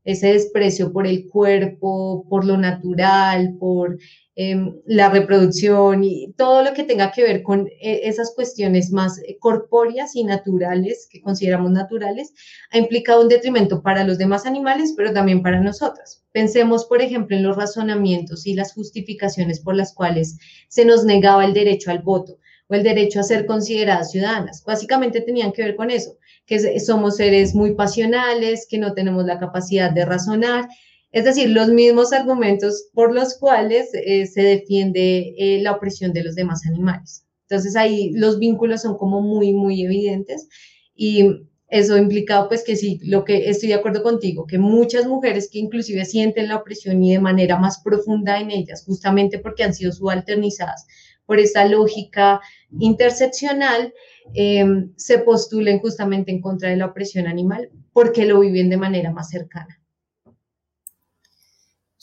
[0.04, 3.98] Ese desprecio por el cuerpo, por lo natural, por
[4.38, 9.18] Em, la reproducción y todo lo que tenga que ver con eh, esas cuestiones más
[9.20, 12.34] eh, corpóreas y naturales, que consideramos naturales,
[12.70, 16.22] ha implicado un detrimento para los demás animales, pero también para nosotras.
[16.32, 20.36] Pensemos, por ejemplo, en los razonamientos y las justificaciones por las cuales
[20.68, 24.62] se nos negaba el derecho al voto o el derecho a ser consideradas ciudadanas.
[24.66, 29.38] Básicamente tenían que ver con eso, que somos seres muy pasionales, que no tenemos la
[29.38, 30.68] capacidad de razonar.
[31.12, 36.24] Es decir, los mismos argumentos por los cuales eh, se defiende eh, la opresión de
[36.24, 37.26] los demás animales.
[37.48, 40.48] Entonces ahí los vínculos son como muy, muy evidentes
[40.94, 45.48] y eso implica pues que sí, lo que estoy de acuerdo contigo, que muchas mujeres
[45.50, 49.74] que inclusive sienten la opresión y de manera más profunda en ellas, justamente porque han
[49.74, 50.86] sido subalternizadas
[51.26, 52.40] por esta lógica
[52.78, 53.92] interseccional,
[54.34, 59.10] em, se postulen justamente en contra de la opresión animal porque lo viven de manera
[59.10, 59.75] más cercana.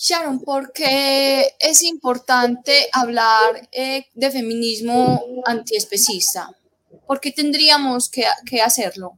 [0.05, 6.51] Sharon, ¿por qué es importante hablar eh, de feminismo antiespecista?
[7.07, 9.17] ¿Por qué tendríamos que, que hacerlo?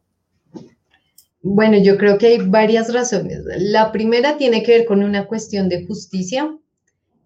[1.41, 3.39] Bueno, yo creo que hay varias razones.
[3.57, 6.55] La primera tiene que ver con una cuestión de justicia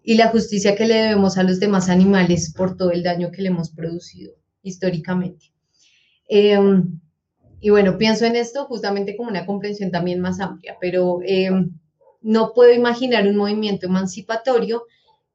[0.02, 3.42] y la justicia que le debemos a los demás animales por todo el daño que
[3.42, 5.52] le hemos producido históricamente.
[6.30, 6.98] Em,
[7.60, 11.78] y bueno, pienso en esto justamente como una comprensión también más amplia, pero em,
[12.20, 14.84] no puedo imaginar un movimiento emancipatorio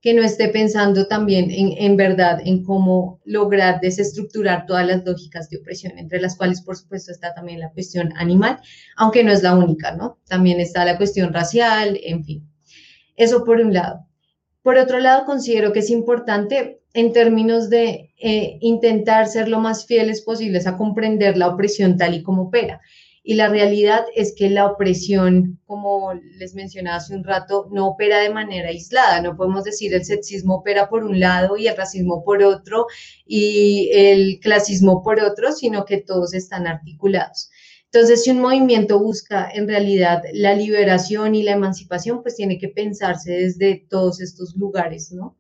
[0.06, 5.58] que no esté pensando también en, verdad en cómo lograr desestructurar todas las lógicas de
[5.58, 8.60] opresión, entre las cuales, por supuesto, está también la cuestión animal,
[8.98, 10.20] aunque no es la única, ¿no?
[10.28, 12.48] También está la cuestión racial, en fin.
[13.16, 14.06] Eso por un lado.
[14.62, 19.88] Por otro lado, considero que es importante en términos de eh, intentar ser lo más
[19.88, 22.80] fieles posibles a comprender la opresión tal y como opera.
[23.28, 28.20] Y la realidad es que la opresión, como les mencionaba hace un rato, no opera
[28.20, 29.20] de manera aislada.
[29.20, 32.86] No podemos decir el sexismo opera por un lado y el racismo por otro
[33.26, 37.50] y el clasismo por otro, sino que todos están articulados.
[37.86, 42.70] Entonces, si un movimiento busca en realidad la liberación y la emancipación, pues tiene que
[42.70, 45.36] pensarse desde todos estos lugares, ¿no?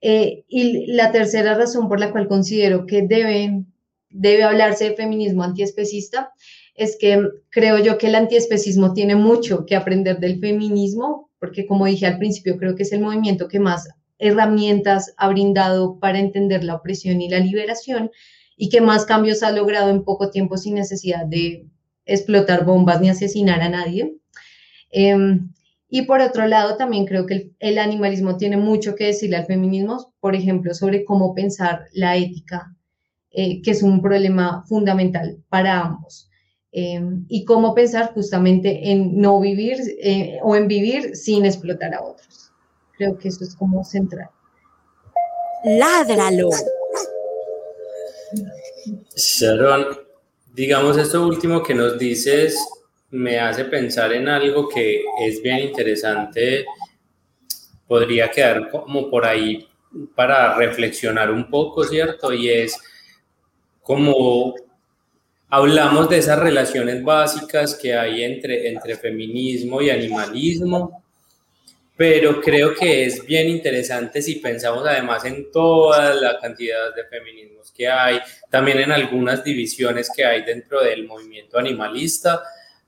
[0.00, 3.72] Eh, y la tercera razón por la cual considero que deben
[4.10, 6.32] debe hablarse de feminismo antiespecista,
[6.74, 11.86] es que creo yo que el antiespecismo tiene mucho que aprender del feminismo, porque como
[11.86, 16.64] dije al principio, creo que es el movimiento que más herramientas ha brindado para entender
[16.64, 18.10] la opresión y la liberación
[18.56, 21.66] y que más cambios ha logrado en poco tiempo sin necesidad de
[22.04, 24.16] explotar bombas ni asesinar a nadie.
[24.90, 25.52] Em,
[25.88, 30.12] y por otro lado, también creo que el, animalismo tiene mucho que decirle al feminismo,
[30.20, 32.74] por ejemplo, sobre cómo pensar la ética
[33.30, 36.28] eh, que es un problema fundamental para ambos.
[36.70, 42.02] Em, y cómo pensar justamente en no vivir eh, o en vivir sin explotar a
[42.02, 42.52] otros.
[42.96, 44.28] Creo que eso es como central.
[45.64, 46.50] Ládralo.
[49.16, 49.98] Sharon,
[50.54, 52.58] digamos esto último que nos dices
[53.10, 56.66] me hace pensar en algo que es bien interesante.
[57.86, 59.66] Podría quedar como por ahí
[60.14, 62.32] para reflexionar un poco, ¿cierto?
[62.32, 62.78] Y es
[63.88, 64.54] como
[65.48, 71.02] hablamos de esas relaciones básicas que hay entre, entre feminismo y animalismo,
[71.96, 77.72] pero creo que es bien interesante si pensamos además en toda la cantidad de feminismos
[77.72, 78.18] que hay,
[78.50, 82.42] también en algunas divisiones que hay dentro del movimiento animalista,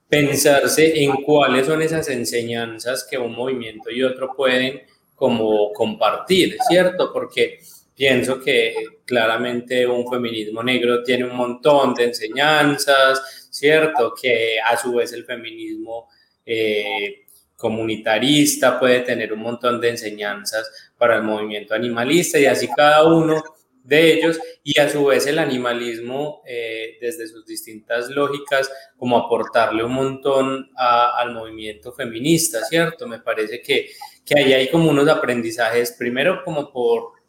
[0.07, 4.83] pensarse en cuáles son esas enseñanzas que un movimiento y otro pueden
[5.15, 7.11] como compartir, ¿cierto?
[7.11, 7.57] Porque
[7.95, 8.73] pienso que
[9.05, 14.13] claramente un feminismo negro tiene un montón de enseñanzas, ¿cierto?
[14.19, 16.09] Que a su vez el feminismo
[16.45, 17.25] eh,
[17.55, 23.43] comunitarista puede tener un montón de enseñanzas para el movimiento animalista y así cada uno
[23.83, 29.83] de ellos y a su vez el animalismo eh, desde sus distintas lógicas como aportarle
[29.83, 33.07] un montón al movimiento feminista, ¿cierto?
[33.07, 33.89] Me parece que,
[34.25, 37.20] que ahí hay como unos aprendizajes, primero como por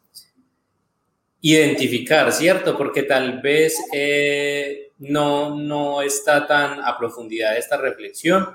[1.42, 2.78] identificar, ¿cierto?
[2.78, 8.54] Porque tal vez eh, no, no está tan a profundidad esta reflexión.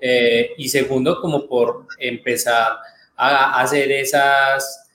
[0.00, 2.72] Eh, y segundo, como por empezar
[3.16, 4.90] a hacer esas,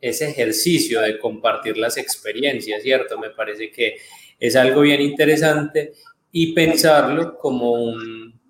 [0.00, 3.18] ese ejercicio de compartir las experiencias, ¿cierto?
[3.18, 3.96] Me parece que
[4.40, 5.92] es algo bien interesante
[6.32, 8.40] y pensarlo como un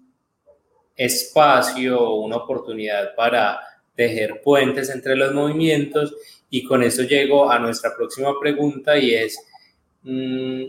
[0.95, 3.59] espacio, una oportunidad para
[3.97, 6.15] tejer puentes entre los movimientos
[6.51, 9.39] y con eso llego a nuestra próxima pregunta y es,
[10.03, 10.65] mm,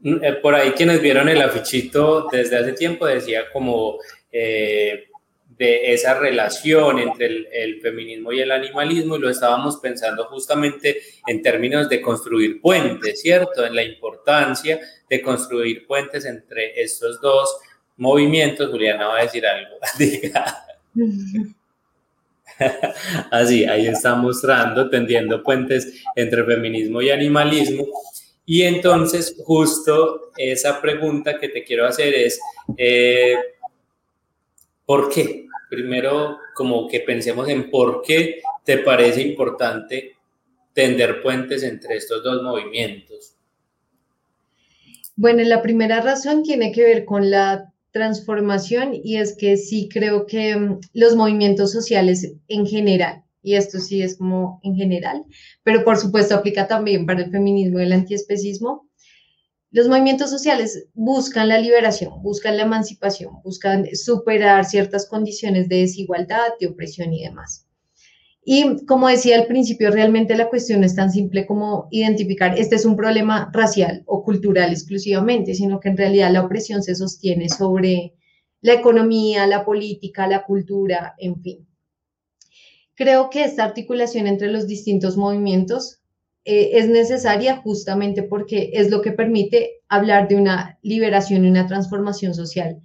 [0.00, 3.98] mm, eh, por ahí quienes vieron el afichito desde hace tiempo decía como
[4.30, 5.08] eh,
[5.56, 11.00] de esa relación entre el, el, feminismo y el animalismo y lo estábamos pensando justamente
[11.26, 13.64] en términos de construir puentes, ¿cierto?
[13.64, 17.56] En la importancia de construir puentes entre estos dos
[17.98, 18.68] movimientos.
[18.68, 19.76] Juliana va a decir algo.
[23.30, 27.86] Así, ahí está mostrando, tendiendo puentes entre feminismo y animalismo.
[28.46, 32.40] Y entonces, justo esa pregunta que te quiero hacer es,
[32.76, 33.36] eh,
[34.84, 35.46] ¿por qué?
[35.70, 40.16] Primero, como que pensemos en por qué te parece importante
[40.72, 43.34] tender puentes entre estos dos movimientos.
[45.16, 50.26] Bueno, la primera razón tiene que ver con la transformación y es que sí creo
[50.26, 55.24] que mm, los movimientos sociales en general, y esto sí es como en general,
[55.62, 58.90] pero por supuesto aplica también para el feminismo y el antiespecismo,
[59.70, 66.48] los movimientos sociales buscan la liberación, buscan la emancipación, buscan superar ciertas condiciones de desigualdad,
[66.60, 67.66] de opresión y demás.
[68.44, 72.84] Y como decía al principio, realmente la cuestión es tan simple como identificar, este es
[72.84, 78.12] un problema racial o cultural exclusivamente, sino que en realidad la opresión se sostiene sobre
[78.60, 81.66] la economía, la política, la cultura, en fin.
[82.94, 86.02] Creo que esta articulación entre los distintos movimientos
[86.44, 91.66] eh, es necesaria justamente porque es lo que permite hablar de una liberación y una
[91.66, 92.82] transformación social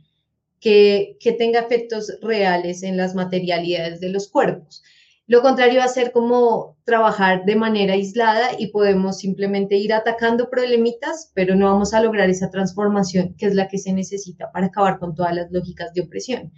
[0.62, 4.84] que, que tenga efectos reales en las materialidades de los cuerpos.
[5.30, 10.50] Lo contrario va a ser como trabajar de manera aislada y podemos simplemente ir atacando
[10.50, 14.66] problemitas, pero no vamos a lograr esa transformación que es la que se necesita para
[14.66, 16.52] acabar con todas las lógicas de opresión.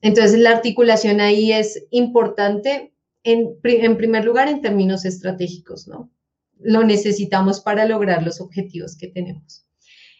[0.00, 2.92] Entonces, la articulación ahí es importante,
[3.22, 6.10] en, en primer lugar, en términos estratégicos, ¿no?
[6.58, 9.68] Lo necesitamos para lograr los objetivos que tenemos.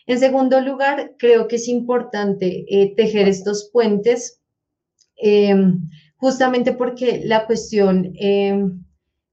[0.07, 4.41] En segundo lugar, creo que es importante eh, tejer estos puentes.
[5.20, 5.57] Eh,
[6.21, 8.55] justamente porque la cuestión, eh,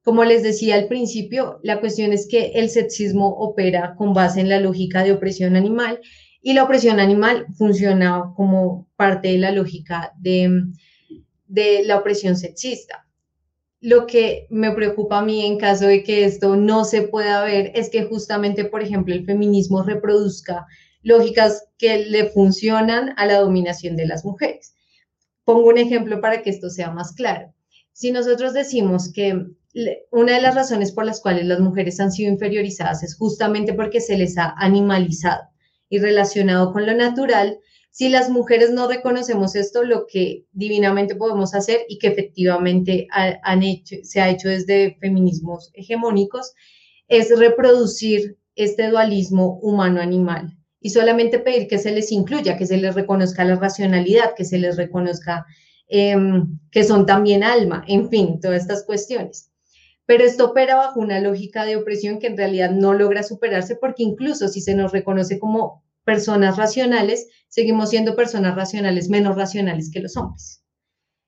[0.04, 4.48] como les decía al principio, la cuestión es que el sexismo opera con base en
[4.48, 6.00] la lógica de opresión animal
[6.42, 10.64] y la opresión animal funciona como parte de la lógica de,
[11.46, 13.06] de la opresión sexista.
[13.82, 17.74] Lo que me preocupa a mí en caso de que esto no se pueda ver
[17.76, 20.66] es que justamente, por ejemplo, el feminismo reproduzca
[21.04, 24.77] lógicas que le funcionan a la dominación de las mujeres.
[25.48, 27.54] Pongo un ejemplo para que esto sea más claro.
[27.94, 29.46] Si nosotros decimos que
[30.12, 34.02] una de las razones por las cuales las mujeres han sido inferiorizadas es justamente porque
[34.02, 35.44] se les ha animalizado
[35.88, 37.60] y relacionado con lo natural,
[37.92, 43.08] si las mujeres no reconocemos esto, lo que divinamente podemos hacer y que efectivamente
[44.04, 46.56] se ha hecho desde feminismos hegemónicos,
[47.08, 50.57] es reproducir este dualismo humano-animal
[50.88, 54.58] y solamente pedir que se les incluya, que se les reconozca la racionalidad, que se
[54.58, 55.46] les reconozca
[55.90, 59.52] em, que son también alma, en fin, todas estas cuestiones.
[60.06, 64.04] Pero esto opera bajo una lógica de opresión que en realidad no logra superarse porque
[64.04, 70.00] incluso si se nos reconoce como personas racionales, seguimos siendo personas racionales menos racionales que
[70.00, 70.64] los hombres.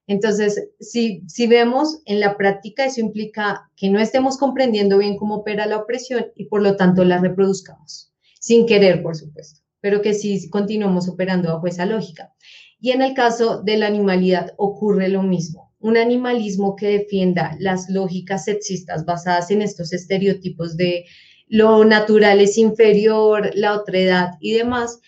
[0.07, 5.36] Entonces, si, si vemos en la práctica, eso implica que no estemos comprendiendo bien cómo
[5.36, 8.09] opera la opresión y por lo tanto la reproduzcamos
[8.49, 12.33] sin querer, por supuesto, pero que sí continuamos operando bajo esa lógica.
[12.79, 15.71] Y en el caso de la animalidad ocurre lo mismo.
[15.79, 21.05] Un animalismo que defienda las lógicas sexistas basadas en estos estereotipos de
[21.47, 24.99] lo natural es inferior, la otredad y demás,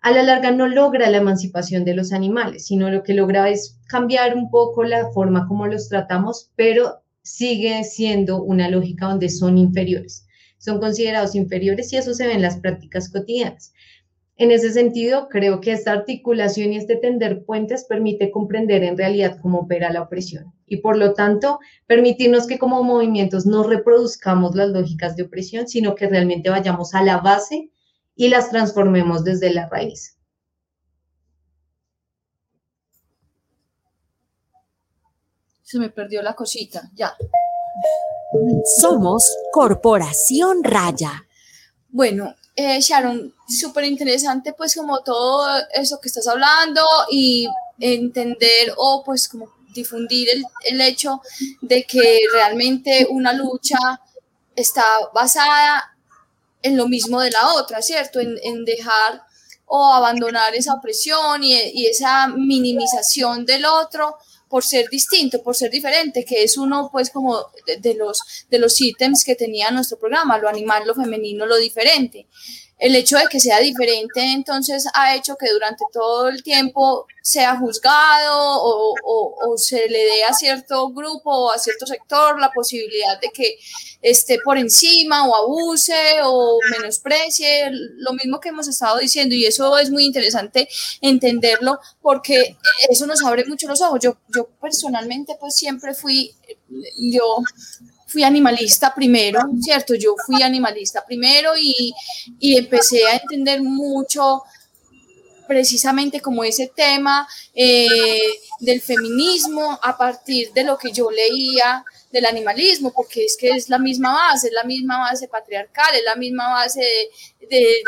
[0.00, 3.80] a la larga no logra la emancipación de los animales, sino lo que logra es
[3.88, 9.58] cambiar un poco la forma como los tratamos, pero sigue siendo una lógica donde son
[9.58, 10.23] inferiores
[10.64, 13.74] son considerados inferiores y eso se ve en las prácticas cotidianas.
[14.36, 19.38] En ese sentido, creo que esta articulación y este tender puentes permite comprender en realidad
[19.42, 24.70] cómo opera la opresión y por lo tanto permitirnos que como movimientos no reproduzcamos las
[24.70, 27.70] lógicas de opresión, sino que realmente vayamos a la base
[28.16, 30.18] y las transformemos desde la raíz.
[35.62, 37.14] Se me perdió la cosita, ya.
[38.80, 41.24] Somos Corporación Raya.
[41.88, 47.46] Bueno, eh, Sharon, súper interesante pues como todo eso que estás hablando y
[47.78, 50.28] entender o pues como difundir
[50.64, 51.20] el, hecho
[51.60, 53.76] de que realmente una lucha
[54.54, 55.96] está basada
[56.62, 58.20] en lo mismo de la otra, ¿cierto?
[58.20, 59.22] En, dejar
[59.66, 64.16] o abandonar esa opresión y, y esa minimización del otro
[64.54, 67.44] por ser distinto, por ser diferente, que es uno pues como
[67.80, 72.28] de, los, de los ítems que tenía nuestro programa, lo animal, lo femenino, lo diferente
[72.78, 77.56] el hecho de que sea diferente entonces ha hecho que durante todo el tiempo sea
[77.56, 83.30] juzgado o, se le dé a cierto grupo o a cierto sector la posibilidad de
[83.30, 83.56] que
[84.02, 89.78] esté por encima o abuse o menosprecie, lo mismo que hemos estado diciendo y eso
[89.78, 90.68] es muy interesante
[91.00, 92.58] entenderlo porque
[92.90, 94.00] eso nos abre mucho los ojos.
[94.02, 96.34] Yo, yo personalmente pues siempre fui,
[96.98, 97.38] yo
[98.14, 99.96] fui animalista primero, ¿cierto?
[99.96, 101.92] Yo fui animalista primero y,
[102.38, 104.44] y empecé a entender mucho
[105.48, 112.26] precisamente como ese tema eh, del feminismo a partir de lo que yo leía del
[112.26, 116.14] animalismo, porque es que es la misma base, es la misma base patriarcal, es la
[116.14, 117.10] misma base
[117.50, 117.82] de,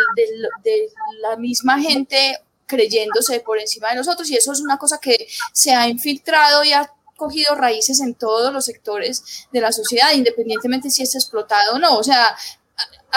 [0.64, 5.28] de la misma gente creyéndose por encima de nosotros y eso es una cosa que
[5.52, 10.90] se ha infiltrado y ha cogido raíces en todos los sectores de la sociedad, independientemente
[10.90, 11.96] si es explotado o no.
[11.96, 12.36] O sea,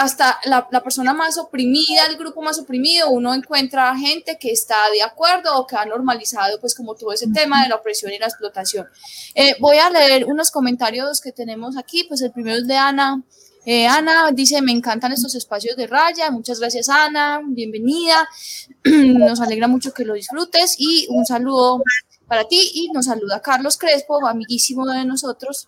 [0.00, 5.02] hasta la, persona más oprimida, el grupo más oprimido, uno encuentra gente que está de
[5.02, 8.26] acuerdo o que ha normalizado pues como todo ese tema de la opresión y la
[8.26, 8.86] explotación.
[9.34, 13.22] Eh, voy a leer unos comentarios que tenemos aquí, pues el primero es de Ana.
[13.66, 18.26] Eh, Ana dice, me encantan estos espacios de raya, muchas gracias Ana, bienvenida,
[18.84, 21.82] nos alegra mucho que lo disfrutes y un saludo
[22.30, 25.66] para ti y nos saluda Carlos Crespo, amiguísimo de nosotros.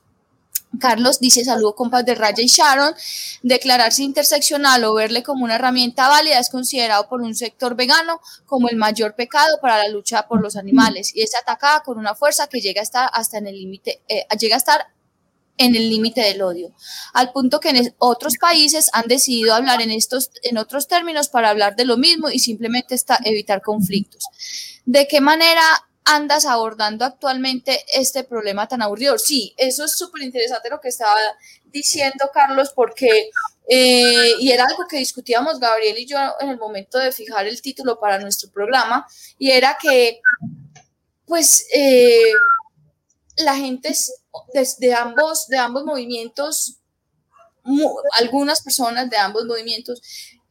[0.79, 2.95] Carlos dice, saludo compas de Raya y Sharon,
[3.43, 8.69] declararse interseccional o verle como una herramienta válida es considerado por un sector vegano como
[8.69, 12.47] el mayor pecado para la lucha por los animales y es atacada con una fuerza
[12.47, 14.87] que llega hasta, hasta en el límite, eh, llega a estar
[15.59, 16.73] en el límite del odio,
[17.13, 21.51] al punto que en otros países han decidido hablar en, estos, en otros términos para
[21.51, 24.25] hablar de lo mismo y simplemente está, evitar conflictos.
[24.87, 25.63] ¿De qué manera
[26.05, 29.19] andas abordando actualmente este problema tan aburrido.
[29.19, 31.15] Sí, eso es súper interesante lo que estaba
[31.67, 33.31] diciendo Carlos, porque,
[33.69, 37.63] eh, y era algo que discutíamos Gabriel y yo en el momento de fijar el
[37.63, 39.07] título para nuestro programa,
[39.39, 40.21] y era que,
[41.27, 42.33] pues, eh,
[43.37, 43.95] la gente
[44.53, 46.79] desde ambos, de ambos movimientos,
[48.19, 50.03] algunas personas de ambos movimientos,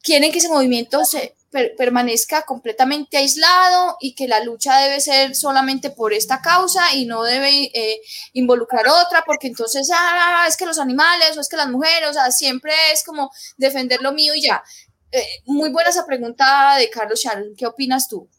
[0.02, 5.90] quieren que ese movimiento se permanezca completamente aislado y que la lucha debe ser solamente
[5.90, 8.00] por esta causa y no debe eh,
[8.34, 12.14] involucrar otra, porque entonces, ah, es que los animales o es que las mujeres, o
[12.14, 14.64] sea, siempre es como defender lo mío y ya.
[15.12, 18.30] Eh, muy buena esa pregunta de Carlos Sharon, ¿qué opinas tú?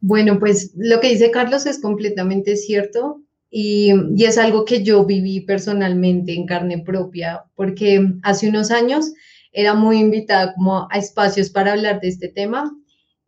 [0.00, 3.20] Bueno, pues lo que dice Carlos es completamente cierto
[3.50, 9.12] y, y es algo que yo viví personalmente en carne propia, porque hace unos años
[9.52, 12.70] era muy invitada como a espacios para hablar de este tema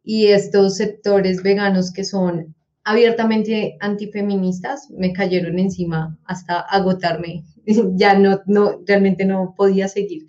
[0.05, 2.55] y estos sectores veganos que son
[2.85, 7.45] abiertamente antifeministas me cayeron encima hasta agotarme.
[7.95, 10.27] ya no, no, realmente no podía seguir.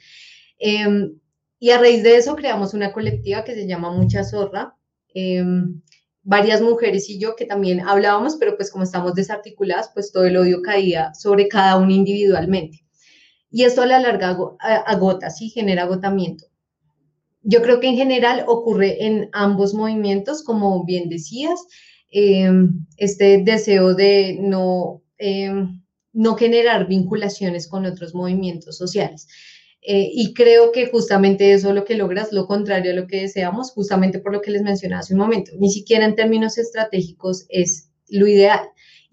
[0.60, 1.18] Em,
[1.60, 4.76] y a raíz de eso creamos una colectiva que se llama Mucha Zorra.
[5.16, 5.82] Em,
[6.24, 10.38] varias mujeres y yo que también hablábamos, pero pues como estamos desarticuladas, pues todo el
[10.38, 12.83] odio caía sobre cada uno individualmente.
[13.54, 14.36] Y esto a la larga
[14.88, 16.46] agota, sí, genera agotamiento.
[17.44, 21.60] Yo creo que en general ocurre en ambos movimientos, como bien decías,
[22.10, 25.84] em, este deseo de no, em,
[26.14, 29.28] no generar vinculaciones con otros movimientos sociales.
[29.82, 33.22] Eh, y creo que justamente eso es lo que logras, lo contrario a lo que
[33.22, 35.52] deseamos, justamente por lo que les mencionaba hace un momento.
[35.60, 38.62] Ni siquiera en términos estratégicos es lo ideal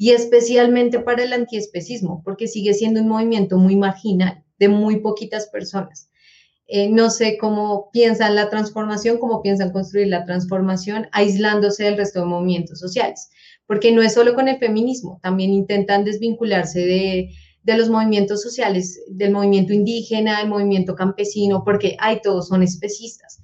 [0.00, 5.48] y especialmente para el antiespecismo, porque sigue siendo un movimiento muy marginal de muy poquitas
[5.48, 6.08] personas.
[6.68, 12.20] Eh, no sé cómo piensan la transformación, cómo piensan construir la transformación aislándose del resto
[12.20, 13.28] de movimientos sociales,
[13.66, 19.02] porque no es solo con el feminismo, también intentan desvincularse de, de los movimientos sociales,
[19.06, 23.42] del movimiento indígena, del movimiento campesino, porque hay todos son especistas.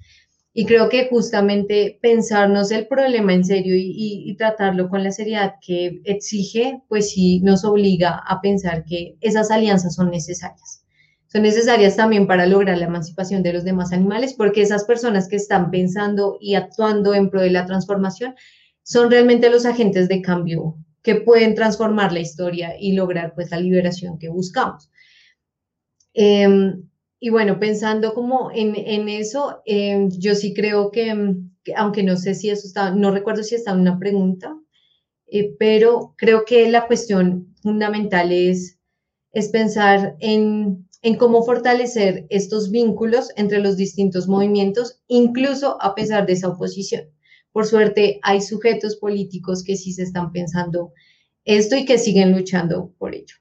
[0.59, 6.01] Y creo que justamente pensarnos el problema en serio y, tratarlo con la seriedad que
[6.03, 10.83] exige, pues sí nos obliga a pensar que esas alianzas son necesarias.
[11.27, 15.35] Son necesarias también para lograr la emancipación de los demás animales, porque esas personas que
[15.35, 18.33] están pensando y actuando en pro de la transformación
[18.81, 23.59] son realmente los agentes de cambio que pueden transformar la historia y lograr pues la
[23.59, 24.89] liberación que buscamos.
[26.15, 26.86] Em,
[27.19, 31.13] y bueno, pensando como en, eso, em, yo sí creo que,
[31.75, 34.55] aunque no sé si eso está, no recuerdo si está en una pregunta,
[35.27, 38.79] eh, pero creo que la cuestión fundamental es,
[39.31, 46.25] es pensar en, en cómo fortalecer estos vínculos entre los distintos movimientos, incluso a pesar
[46.27, 47.09] de esa oposición.
[47.51, 50.93] Por suerte, hay sujetos políticos que sí se están pensando
[51.45, 53.35] esto y que siguen luchando por ello.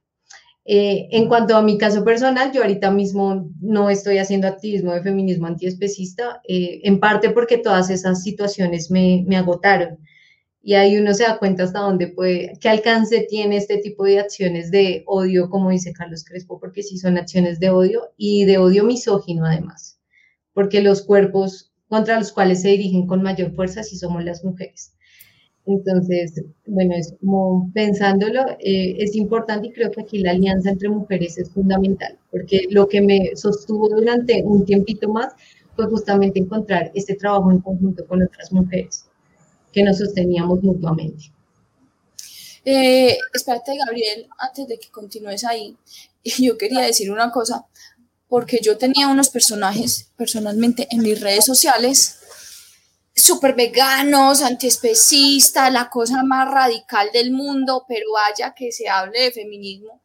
[0.69, 5.03] Eh, en cuanto a mi caso personal, yo ahorita mismo no estoy haciendo activismo de
[5.03, 10.01] feminismo antiespecista, eh, en parte porque todas esas situaciones me, me, agotaron.
[10.63, 14.19] Y ahí uno se da cuenta hasta dónde puede, qué alcance tiene este tipo de
[14.19, 18.59] acciones de odio, como dice Carlos Crespo, porque sí son acciones de odio y de
[18.59, 20.01] odio misógino además,
[20.53, 24.96] porque los cuerpos contra los cuales se dirigen con mayor fuerza sí somos las mujeres.
[25.67, 30.89] Entonces, bueno, es como pensándolo, eh, es importante y creo que aquí la alianza entre
[30.89, 35.35] mujeres es fundamental, porque lo que me sostuvo durante un tiempito más
[35.75, 39.07] fue justamente encontrar este trabajo en conjunto con otras mujeres
[39.73, 41.33] que nos sosteníamos mutuamente.
[42.65, 45.77] Eh, espérate, Gabriel, antes de que continúes ahí,
[46.39, 47.67] yo quería decir una cosa,
[48.29, 52.21] porque yo tenía unos personajes personalmente en mis redes sociales
[53.17, 59.33] súper veganos, antiespecistas, la cosa más radical del mundo, pero vaya que se hable de
[59.33, 60.03] feminismo.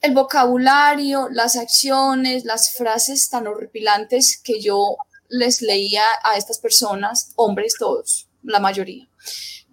[0.00, 4.96] El vocabulario, las acciones, las frases tan horripilantes que yo
[5.28, 9.08] les leía a estas personas, hombres todos, la mayoría,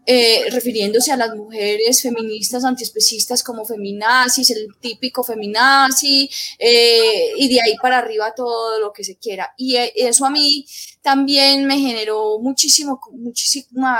[0.09, 7.61] eh, refiriéndose a las mujeres feministas antiespecistas como feminazis, el típico feminazi, eh, y de
[7.61, 9.53] ahí para arriba todo lo que se quiera.
[9.57, 10.65] Y eh, eso a mí
[11.01, 13.99] también me generó muchísimo, muchísima,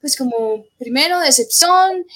[0.00, 2.06] pues como primero decepción,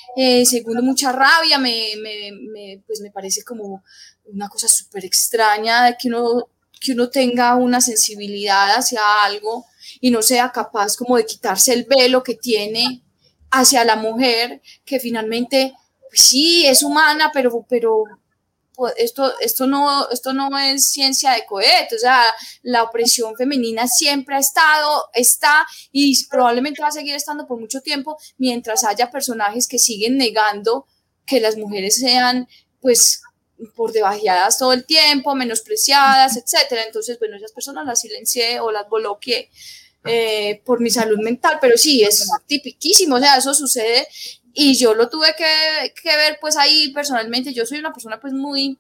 [0.45, 3.83] segundo mucha rabia, me, me, pues me parece como
[4.27, 6.49] una cosa súper extraña de que uno,
[6.81, 9.67] que uno tenga una sensibilidad hacia algo
[10.01, 13.03] y no sea capaz como de quitarse el velo que tiene
[13.51, 15.73] hacia la mujer que finalmente,
[16.09, 18.05] pues sí, es humana, pero, pero
[18.75, 22.23] pues, esto, esto, no, esto no es ciencia de cohete, o sea,
[22.63, 27.81] la opresión femenina siempre ha estado, está y probablemente va a seguir estando por mucho
[27.81, 30.87] tiempo mientras haya personajes que siguen negando
[31.25, 32.49] que las mujeres sean,
[32.81, 33.23] pues,
[33.75, 36.85] por debajeadas todo el tiempo, menospreciadas, etcétera.
[36.85, 39.51] Entonces, bueno, esas personas las silencié o las bloqueé.
[40.07, 44.07] Eh, por mi salud mental, pero sí, es tipiquísimo, o sea, eso sucede
[44.53, 48.33] y yo lo tuve que, que, ver pues ahí personalmente, yo soy una persona pues
[48.33, 48.79] muy,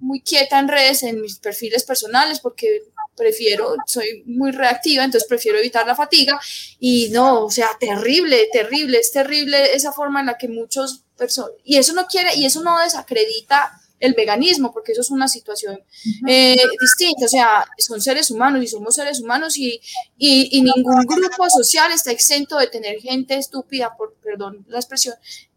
[0.00, 2.82] muy quieta en redes, en mis perfiles personales, porque
[3.16, 6.38] prefiero, soy muy reactiva, entonces prefiero evitar la fatiga.
[6.78, 11.52] Y no, o sea, terrible, terrible, es terrible esa forma en la que muchos personas,
[11.64, 15.80] y eso no quiere, y eso no desacredita el veganismo, porque eso es una situación
[16.28, 19.80] eh, distinta, o sea, son seres humanos y somos seres humanos y,
[20.18, 25.14] y, ningún grupo social está exento de tener gente estúpida, por perdón la expresión,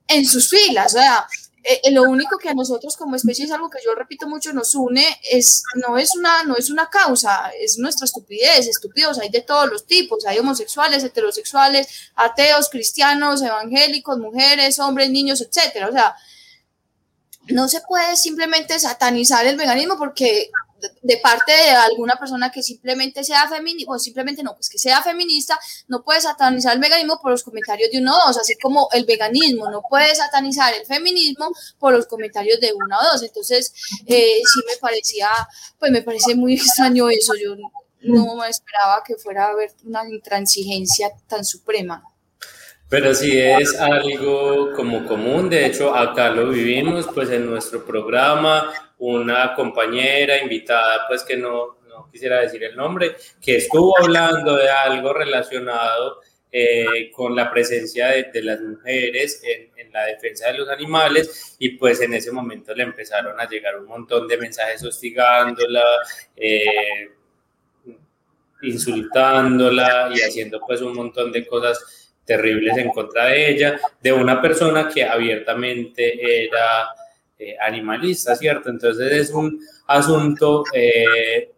[0.08, 1.28] en sus filas, o sea,
[1.64, 4.54] eh, eh, lo único que a nosotros como especie es algo que yo repito mucho
[4.54, 9.28] nos une es no es una no es una causa es nuestra estupidez estúpidos hay
[9.28, 15.92] de todos los tipos hay homosexuales heterosexuales ateos cristianos evangélicos mujeres hombres niños etcétera o
[15.92, 16.16] sea
[17.52, 20.50] no se puede simplemente satanizar el veganismo porque
[21.02, 25.02] de parte de alguna persona que simplemente sea feminista, o simplemente no, pues que sea
[25.02, 28.88] feminista, no puede satanizar el veganismo por los comentarios de uno o dos, así como
[28.94, 33.24] el veganismo no puede satanizar el feminismo por los comentarios de uno o dos.
[33.24, 33.74] Entonces,
[34.06, 35.30] eh, sí me parecía,
[35.78, 37.34] pues me parece muy extraño eso.
[37.36, 37.56] Yo
[38.02, 42.04] no esperaba que fuera a haber una intransigencia tan suprema.
[42.90, 48.74] Pero sí es algo como común, de hecho acá lo vivimos pues en nuestro programa,
[48.98, 54.72] una compañera invitada pues que no, no quisiera decir el nombre, que estuvo hablando de
[54.72, 56.20] algo relacionado
[56.52, 61.70] eh, con la presencia de, las mujeres en, en, la defensa de los animales y
[61.78, 65.84] pues en ese momento le empezaron a llegar un montón de mensajes hostigándola,
[66.36, 67.12] eh,
[68.64, 74.40] insultándola y haciendo pues un montón de cosas terribles en contra de ella, de una
[74.40, 76.90] persona que abiertamente era
[77.40, 78.70] eh, animalista, ¿cierto?
[78.70, 81.50] Entonces es un asunto eh,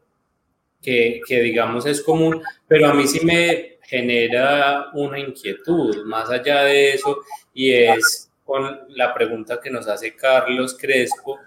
[0.81, 6.63] que, que, digamos, es común, pero a mí sí me genera una inquietud más allá
[6.63, 7.17] de eso
[7.53, 11.37] y es con la pregunta que nos hace Carlos Crespo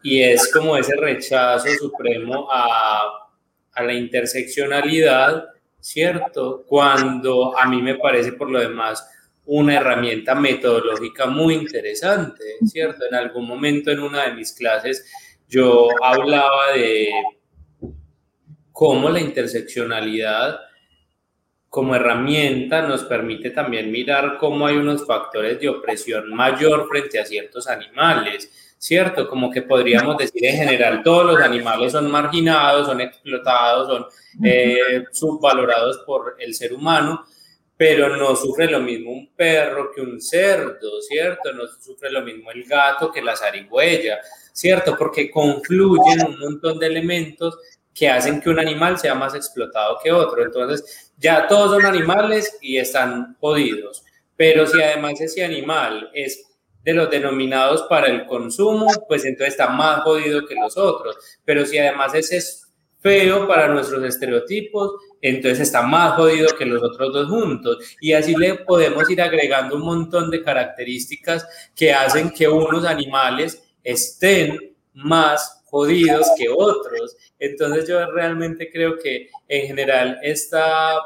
[0.00, 3.30] y es como ese rechazo supremo a,
[3.72, 5.48] a la interseccionalidad
[5.80, 6.64] ¿cierto?
[6.66, 9.08] Cuando a mí me parece por lo demás
[9.46, 13.04] una herramienta metodológica muy interesante, ¿cierto?
[13.06, 15.10] En algún momento en una de mis clases
[15.48, 17.10] yo hablaba de
[18.72, 20.60] cómo la interseccionalidad
[21.68, 27.24] como herramienta nos permite también mirar cómo hay unos factores de opresión mayor frente a
[27.24, 29.28] ciertos animales, ¿cierto?
[29.28, 34.06] Como que podríamos decir en general todos los animales son marginados, son explotados, son
[34.42, 37.26] eh, subvalorados por el ser humano,
[37.76, 41.52] pero no sufre lo mismo un perro que un cerdo, ¿cierto?
[41.52, 44.18] No sufre lo mismo el gato que la zarigüeya,
[44.54, 44.96] ¿cierto?
[44.96, 47.58] Porque confluyen un montón de elementos
[47.94, 50.42] que hacen que un animal sea más explotado que otro.
[50.42, 54.04] Entonces, ya todos son animales y están jodidos.
[54.36, 56.49] Pero si además ese animal es
[56.84, 61.16] de los denominados para el consumo, pues entonces está más jodido que los otros.
[61.44, 62.70] Pero si además ese es
[63.00, 67.78] feo para nuestros estereotipos, entonces está más jodido que los otros dos juntos.
[68.00, 73.62] Y así le podemos ir agregando un montón de características que hacen que unos animales
[73.82, 77.16] estén más jodidos que otros.
[77.38, 80.96] Entonces yo realmente creo que en general esta,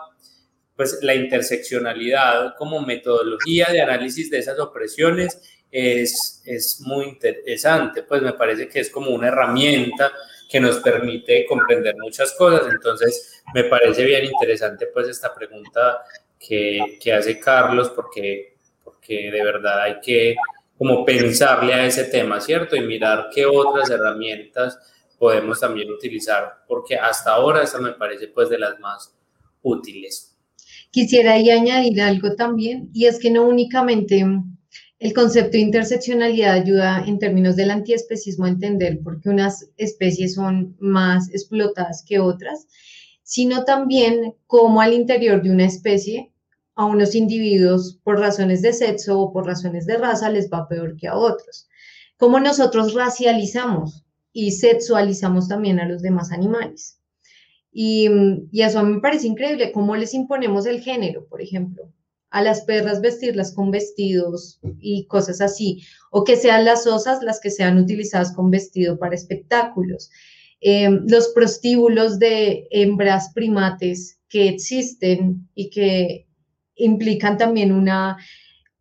[0.77, 5.41] pues la interseccionalidad como metodología de análisis de esas opresiones
[5.77, 10.13] es, es muy interesante, pues me parece que es como una herramienta
[10.49, 12.73] que nos permite comprender muchas cosas.
[12.73, 16.03] Entonces, me parece bien interesante pues esta pregunta
[16.39, 18.55] que, que hace Carlos, porque,
[18.85, 20.37] porque de verdad hay que
[20.79, 22.77] como pensarle a ese tema, ¿cierto?
[22.77, 24.79] Y mirar qué otras herramientas
[25.19, 29.13] podemos también utilizar, porque hasta ahora esta me parece pues de las más
[29.63, 30.37] útiles.
[30.93, 34.25] Quisiera ahí añadir algo también, y es que no únicamente
[35.01, 40.35] el concepto de interseccionalidad ayuda en términos del antiespecismo a entender por qué unas especies
[40.35, 42.69] son más explotadas que otras,
[43.23, 46.33] sino también cómo al interior de una especie
[46.77, 50.97] a unos individuos por razones de sexo o por razones de raza les va peor
[50.97, 51.69] que a otros.
[52.17, 57.01] Cómo nosotros racializamos y sexualizamos también a los demás animales.
[57.73, 58.09] Y,
[58.53, 61.93] y eso a mí me parece increíble, cómo les imponemos el género, por ejemplo
[62.35, 67.39] a las perras vestirlas con vestidos y cosas así, o que sean las osas las
[67.39, 70.11] que sean utilizadas con vestido para espectáculos.
[70.61, 76.27] Eh, los prostíbulos de hembras primates que existen y que
[76.75, 78.17] implican también una,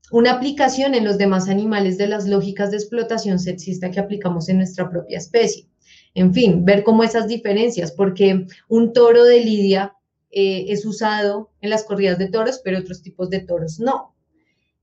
[0.10, 4.58] una aplicación en los demás animales de las lógicas de explotación sexista que aplicamos en
[4.58, 5.68] nuestra propia especie.
[6.16, 9.96] En fin, ver cómo esas diferencias, porque un toro de lidia
[10.36, 14.16] eh, es usado en las corridas de toros, pero otros tipos de toros no.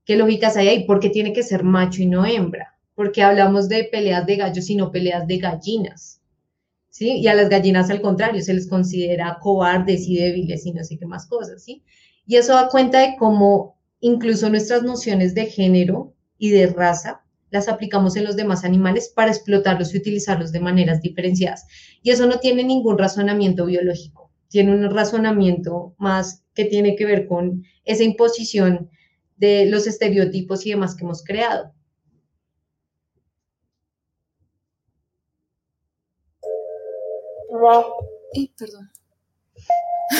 [0.05, 0.85] ¿Qué lógicas hay ahí?
[0.85, 2.77] Porque tiene que ser macho y no hembra.
[2.95, 6.21] Porque hablamos de peleas de gallos y no peleas de gallinas.
[6.89, 7.17] ¿Sí?
[7.17, 10.97] Y a las gallinas al contrario, se les considera cobardes y débiles y no sé
[10.97, 11.83] qué más cosas, ¿sí?
[12.25, 17.67] Y eso da cuenta de cómo incluso nuestras nociones de género y de raza las
[17.67, 21.65] aplicamos en los demás animales para explotarlos y utilizarlos de maneras diferenciadas.
[22.01, 27.25] Y eso no tiene ningún razonamiento biológico tiene un razonamiento más que tiene que ver
[27.25, 28.91] con esa imposición
[29.37, 31.73] de los estereotipos y demás que hemos creado.
[38.57, 38.91] perdón.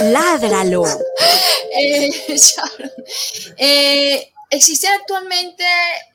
[0.02, 0.84] Ládralo.
[1.78, 2.10] eh,
[3.58, 5.64] eh, existe actualmente,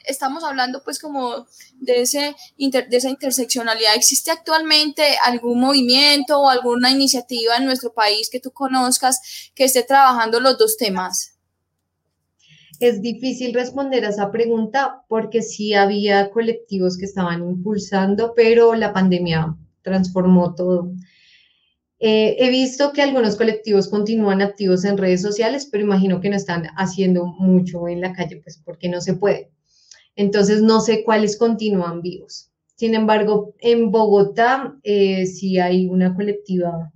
[0.05, 1.47] estamos hablando pues como
[1.81, 8.29] de, ese de esa interseccionalidad, ¿existe actualmente algún movimiento o alguna iniciativa en nuestro país
[8.31, 11.33] que tú conozcas que esté trabajando los dos temas?
[12.79, 18.93] Es difícil responder a esa pregunta porque sí había colectivos que estaban impulsando, pero la
[18.93, 20.93] pandemia transformó todo.
[22.09, 26.37] Eh, he visto que algunos colectivos continúan activos en redes sociales, pero imagino que no
[26.37, 29.51] están haciendo mucho en la calle, pues porque no se puede.
[30.15, 32.53] Entonces, no sé cuáles continúan vivos.
[32.77, 36.93] Sin embargo, en Bogotá eh, sí hay una colectiva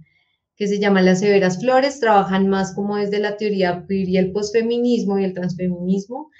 [0.54, 4.30] que se llama Las Severas Flores, trabajan más como desde la teoría queer y el
[4.30, 6.30] posfeminismo y el transfeminismo.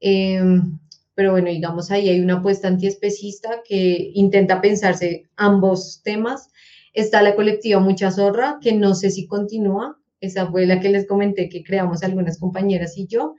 [0.00, 0.78] Em,
[1.14, 6.50] pero bueno, digamos, ahí hay una apuesta antiespecista que intenta pensarse ambos temas
[6.98, 10.00] Está la colectiva Mucha Zorra, que no sé si continúa.
[10.20, 13.36] Esa fue la que les comenté que creamos algunas compañeras y yo.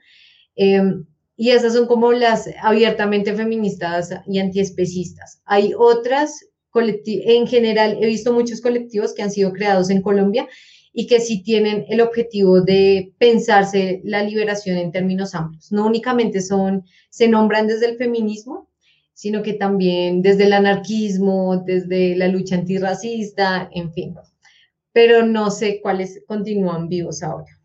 [0.56, 1.04] Em,
[1.36, 5.42] y esas son como las abiertamente feministas y antiespecistas.
[5.44, 10.48] Hay otras en general he visto muchos colectivos que han sido creados en Colombia
[10.92, 15.70] y que sí tienen el objetivo de pensarse la liberación en términos amplios.
[15.70, 18.69] No únicamente son, se nombran desde el feminismo,
[19.20, 24.14] sino que también desde el anarquismo, desde la lucha antirracista, en fin.
[24.94, 27.60] Pero no sé cuáles continúan vivos ahora.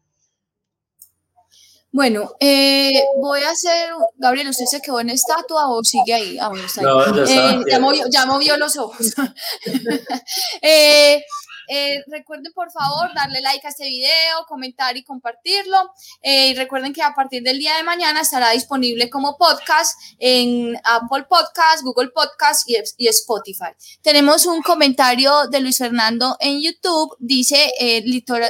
[1.94, 2.92] Bueno, eh,
[3.22, 6.38] voy a hacer, Gabriel, ¿usted se quedó en estatua o sigue ahí?
[6.38, 7.24] Ah, bueno, está ahí.
[7.26, 7.64] ya, eh,
[8.12, 9.14] ya, movió, los ojos.
[10.62, 11.24] eh,
[11.68, 15.78] eh, recuerden por favor darle like a este video, comentar y compartirlo.
[16.22, 20.76] Eh, y recuerden que a partir del día de mañana estará disponible como podcast en
[20.84, 23.72] Apple Podcast, Google Podcast y, Spotify.
[24.02, 27.16] Tenemos un comentario de Luis Fernando en YouTube.
[27.20, 28.04] Dice eh,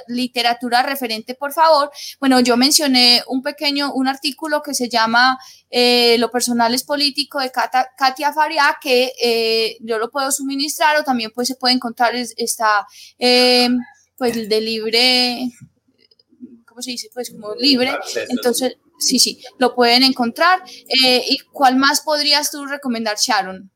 [0.07, 1.91] literatura referente, por favor.
[2.20, 5.38] Bueno, yo mencioné un pequeño, un artículo que se llama
[6.18, 11.49] lo personal es político de Katia Faria, que yo lo puedo suministrar o también pues
[11.49, 12.88] se puede encontrar, está
[13.20, 13.70] eh,
[14.18, 15.51] pues de libre,
[16.66, 17.10] ¿cómo se dice?
[17.14, 17.91] Pues como libre.
[18.30, 20.62] Entonces, sí, sí, lo pueden encontrar.
[20.68, 23.72] ¿Y cuál más podrías tú recomendar, Sharon?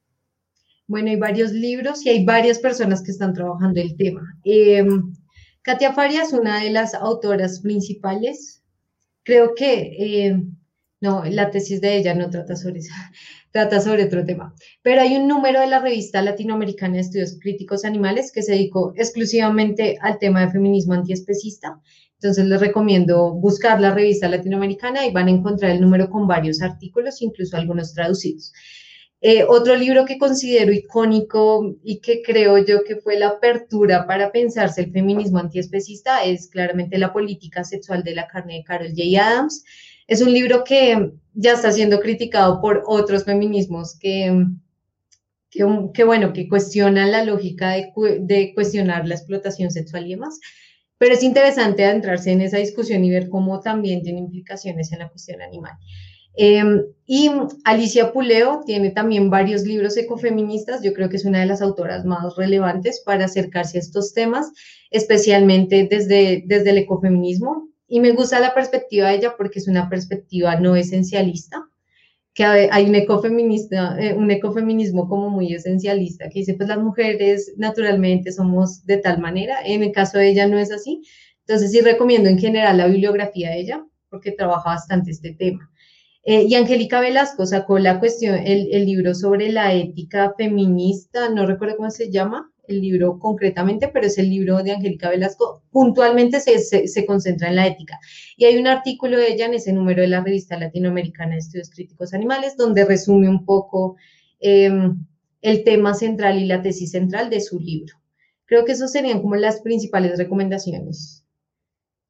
[0.90, 4.22] Bueno, hay varios libros y hay varias personas que están trabajando el tema.
[4.44, 5.14] Em,
[5.62, 8.64] Katia Faria es una de las autoras principales.
[9.22, 10.58] Creo que, em,
[11.00, 12.92] no, la tesis de ella no trata sobre eso,
[13.52, 14.54] trata sobre otro tema.
[14.82, 18.94] Pero hay un número de la revista latinoamericana de estudios críticos animales que se dedicó
[18.96, 21.80] exclusivamente al tema de feminismo antiespecista.
[22.22, 26.62] Entonces les recomiendo buscar la revista latinoamericana y van a encontrar el número con varios
[26.62, 28.52] artículos, incluso algunos traducidos.
[29.22, 34.32] Eh, otro libro que considero icónico y que creo yo que fue la apertura para
[34.32, 39.22] pensarse el feminismo antiespecista es claramente La política sexual de la carne de Carol J.
[39.22, 39.66] Adams.
[40.10, 44.44] Es un libro que ya está siendo criticado por otros feminismos que,
[45.52, 50.40] que, bueno, que cuestionan la lógica de, cuestionar la explotación sexual y demás.
[50.98, 55.10] Pero es interesante adentrarse en esa discusión y ver cómo también tiene implicaciones en la
[55.10, 55.74] cuestión animal.
[56.36, 57.30] Em, y
[57.64, 60.82] Alicia Puleo tiene también varios libros ecofeministas.
[60.82, 64.52] Yo creo que es una de las autoras más relevantes para acercarse a estos temas,
[64.90, 67.70] especialmente desde, desde el ecofeminismo.
[67.90, 71.68] Y me gusta la perspectiva de ella porque es una perspectiva no esencialista,
[72.36, 77.54] que hay un, ecofeminista, eh, un ecofeminismo como muy esencialista, que dice, pues las mujeres
[77.58, 79.58] naturalmente somos de tal manera.
[79.66, 81.02] En el caso de ella no es así.
[81.42, 85.72] Entonces sí recomiendo en general la bibliografía de ella porque trabaja bastante este tema.
[86.24, 91.48] Eh, y Angélica Velasco sacó la cuestión, el, el, libro sobre la ética feminista, no
[91.48, 96.40] recuerdo cómo se llama el libro concretamente, pero es el libro de Angélica Velasco, puntualmente
[96.40, 98.00] se, se, concentra en la ética.
[98.38, 101.70] Y hay un artículo de ella en ese número de la revista latinoamericana de estudios
[101.70, 103.98] críticos animales, donde resume un poco
[104.40, 105.06] em,
[105.42, 107.96] el tema central y la tesis central de su libro.
[108.46, 111.24] Creo que esos serían como las principales recomendaciones.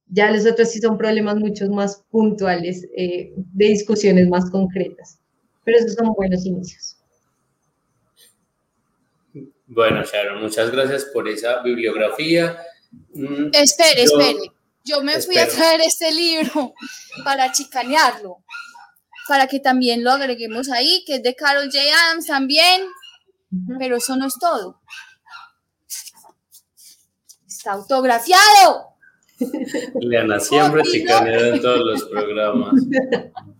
[0.07, 5.19] Ya los otros sí son problemas mucho más puntuales, eh, de discusiones más concretas,
[5.63, 6.98] pero esos son buenos inicios.
[9.71, 12.57] Bueno, Sharon, muchas gracias por esa bibliografía.
[13.13, 14.51] Mm, espere, espere.
[14.83, 16.73] Yo me fui a traer este libro
[17.23, 18.43] para chicanearlo,
[19.27, 21.79] para que también lo agreguemos ahí, que es de Carol J.
[21.81, 22.81] Adams también,
[23.77, 24.81] pero eso no es todo.
[27.47, 28.95] Está autografiado.
[30.01, 32.73] Leana siempre chicaneada en todos los programas.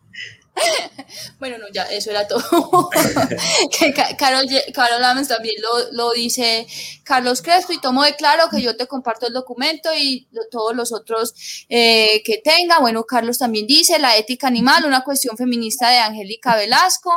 [1.39, 2.89] Bueno, no, ya, eso era todo.
[4.17, 5.55] Carol, Carol también
[5.91, 6.67] lo, dice
[7.03, 10.91] Carlos Crespo y tomo de claro que yo te comparto el documento y todos los
[10.91, 11.33] otros
[11.69, 12.79] eh, que tenga.
[12.79, 17.11] Bueno, Carlos también dice la ética animal, una cuestión feminista de Angélica Velasco.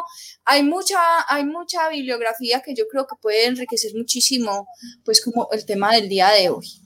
[0.45, 4.69] Hay mucha, hay mucha bibliografía que yo creo que puede enriquecer muchísimo,
[5.05, 6.82] pues como el tema del día de hoy.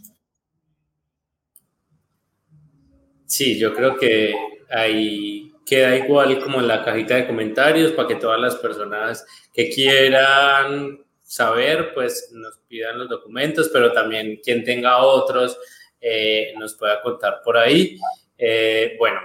[3.27, 4.35] Sí, yo creo que
[4.71, 9.69] ahí queda igual como en la cajita de comentarios para que todas las personas que
[9.69, 15.59] quieran saber, pues nos pidan los documentos, pero también quien tenga otros
[16.01, 17.99] eh, nos pueda contar por ahí.
[18.39, 19.21] Eh, bueno,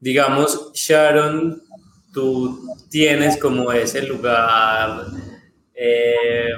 [0.00, 1.62] digamos, Sharon,
[2.14, 5.04] tú tienes como ese lugar,
[5.74, 6.48] eh,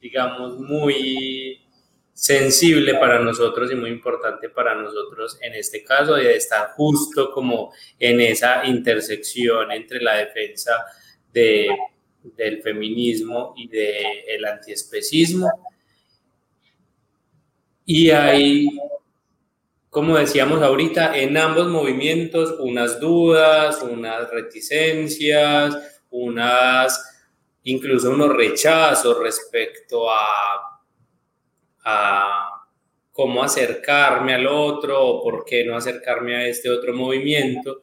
[0.00, 1.59] digamos, muy
[2.20, 7.72] sensible para nosotros y muy importante para nosotros en este caso de estar justo como
[7.98, 10.84] en esa intersección entre la defensa
[11.32, 11.68] de,
[12.36, 15.50] del feminismo y del antiespecismo.
[17.86, 18.68] Y hay,
[19.88, 27.22] como decíamos ahorita, en ambos movimientos unas dudas, unas reticencias, unas,
[27.62, 30.69] incluso unos rechazos respecto a
[31.84, 32.50] a
[33.12, 37.82] cómo acercarme al otro o por qué no acercarme a este otro movimiento.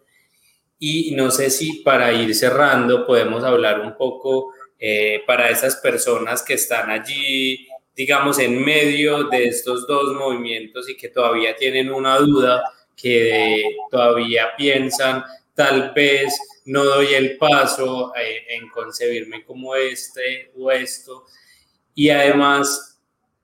[0.80, 6.44] Y no sé si para ir cerrando podemos hablar un poco eh, para esas personas
[6.44, 12.18] que están allí, digamos, en medio de estos dos movimientos y que todavía tienen una
[12.18, 12.62] duda,
[12.96, 15.24] que todavía piensan,
[15.56, 16.36] tal vez
[16.66, 21.26] no doy el paso eh, en concebirme como este o esto.
[21.96, 22.97] Y además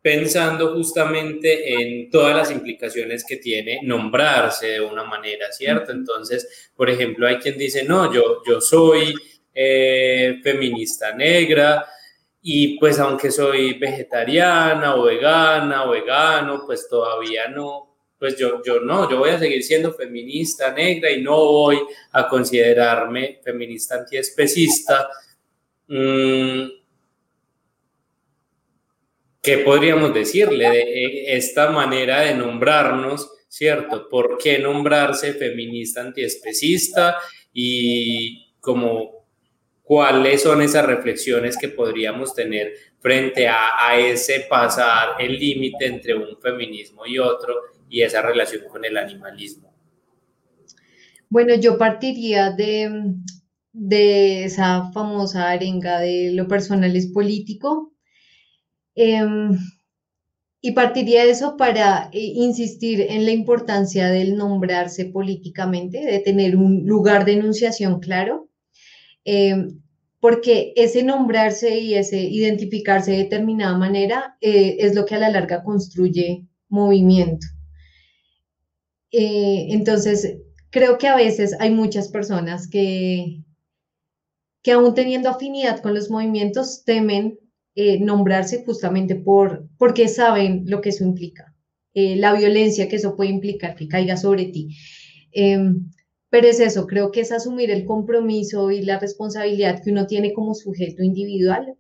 [0.04, 5.94] pensando justamente en todas las implicaciones que tiene nombrarse de una manera, ¿cierto?
[5.94, 9.16] Entonces, por ejemplo, hay quien dice, no, yo, yo soy
[9.54, 11.86] eh, feminista negra
[12.42, 18.82] y pues aunque soy vegetariana o vegana o vegano, pues todavía no, pues yo, yo
[18.82, 21.80] no, yo voy a seguir siendo feminista negra y no voy
[22.12, 25.08] a considerarme feminista antiespecista.
[25.88, 26.83] Mm,
[29.44, 34.08] ¿qué podríamos decirle de eh, esta manera de nombrarnos, ¿cierto?
[34.10, 37.18] ¿Por qué nombrarse feminista antiespecista?
[37.52, 39.28] Y como
[39.84, 46.16] cuáles son esas reflexiones que podríamos tener frente a, a ese pasar el límite entre
[46.16, 47.54] un feminismo y otro
[47.90, 49.72] y esa relación con el animalismo.
[51.30, 53.16] Bueno, yo partiría de,
[53.72, 57.93] de esa famosa arenga de lo personal es político.
[58.96, 59.58] Em,
[60.62, 66.56] y partiría de eso para eh, insistir en la importancia del nombrarse políticamente, de tener
[66.56, 68.50] un lugar de enunciación claro,
[69.26, 69.82] em,
[70.20, 75.30] porque ese nombrarse y ese identificarse de determinada manera eh, es lo que a la
[75.30, 77.46] larga construye movimiento.
[79.12, 80.38] Eh, entonces,
[80.70, 83.44] creo que a veces hay muchas personas que,
[84.64, 87.38] que aún teniendo afinidad con los movimientos, temen
[87.76, 91.56] eh, nombrarse justamente por, porque saben lo que eso implica,
[91.94, 94.76] eh, la violencia que eso puede implicar, que caiga sobre ti.
[95.32, 95.90] Em,
[96.30, 100.34] pero es eso, creo que es asumir el compromiso y la responsabilidad que uno tiene
[100.34, 101.76] como sujeto individual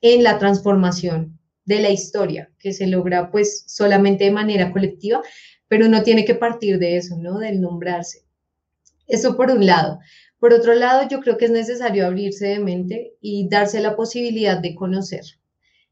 [0.00, 5.20] en la transformación de la historia, que se logra pues solamente de manera colectiva,
[5.68, 7.38] pero uno tiene que partir de eso, ¿no?
[7.38, 8.24] Del nombrarse.
[9.06, 9.98] Eso por un lado.
[10.38, 14.58] Por otro lado, yo creo que es necesario abrirse de mente y darse la posibilidad
[14.58, 15.22] de conocer.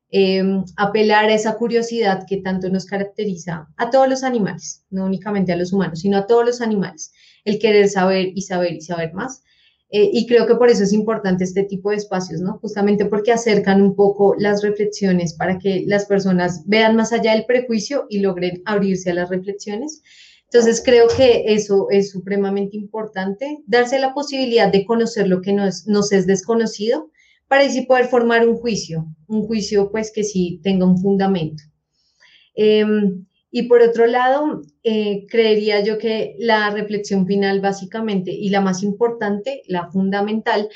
[0.09, 5.53] Em, apelar a esa curiosidad que tanto nos caracteriza a todos los animales, no únicamente
[5.53, 7.13] a los humanos, sino a todos los animales,
[7.45, 9.43] el querer saber y saber y saber más.
[9.91, 12.59] Eh, y creo que por eso es importante este tipo de espacios, ¿no?
[12.59, 17.47] Justamente porque acercan un poco las reflexiones para que las personas vean más allá del
[17.47, 20.03] prejuicio y logren abrirse a las reflexiones.
[20.57, 25.87] Entonces creo que eso es supremamente importante, darse la posibilidad de conocer lo que nos,
[25.87, 27.11] nos es desconocido
[27.47, 31.63] para así poder formar un juicio, un juicio pues que sí tenga un fundamento.
[32.55, 38.63] Em, y por otro lado, eh, creería yo que la reflexión final básicamente y la
[38.63, 40.71] más importante, la fundamental,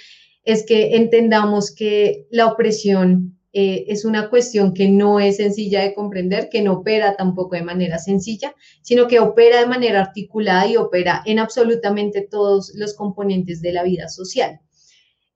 [0.44, 5.94] es que entendamos que la opresión eh, es una cuestión que no es sencilla de
[5.94, 10.76] comprender, que no opera tampoco de manera sencilla, sino que opera de manera articulada y
[10.76, 14.60] opera en absolutamente todos los componentes de la vida social.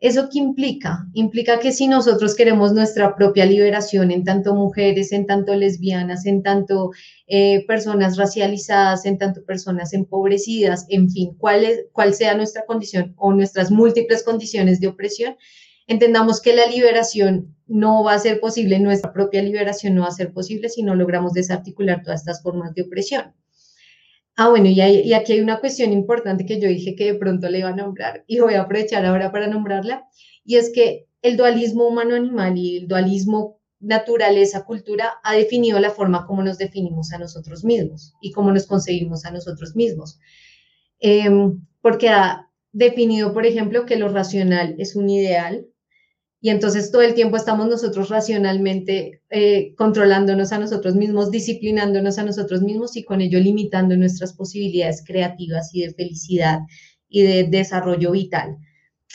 [0.04, 1.06] ¿Eso qué implica?
[1.14, 6.42] Implica que si nosotros queremos nuestra propia liberación en tanto mujeres, en tanto lesbianas, en
[6.42, 6.90] tanto
[7.26, 11.64] eh, personas racializadas, en tanto personas empobrecidas, en fin, cuál,
[12.12, 15.36] sea nuestra condición o nuestras múltiples condiciones de opresión,
[15.86, 20.12] entendamos que la liberación no va a ser posible, nuestra propia liberación no va a
[20.12, 23.34] ser posible si no logramos desarticular todas estas formas de opresión.
[24.36, 24.80] Ah, bueno, y,
[25.12, 28.24] aquí hay una cuestión importante que yo dije que de pronto le iba a nombrar
[28.26, 30.08] y voy a aprovechar ahora para nombrarla,
[30.44, 36.42] y es que el dualismo humano-animal y el dualismo naturaleza-cultura ha definido la forma como
[36.42, 40.18] nos definimos a nosotros mismos y cómo nos concebimos a nosotros mismos.
[41.00, 45.66] Em, porque ha definido, por ejemplo, que lo racional es un ideal,
[46.44, 52.22] y entonces todo el tiempo estamos nosotros racionalmente eh, controlándonos a nosotros mismos, disciplinándonos a
[52.22, 56.58] nosotros mismos y con ello limitando nuestras posibilidades creativas y de felicidad
[57.08, 58.58] y de desarrollo vital.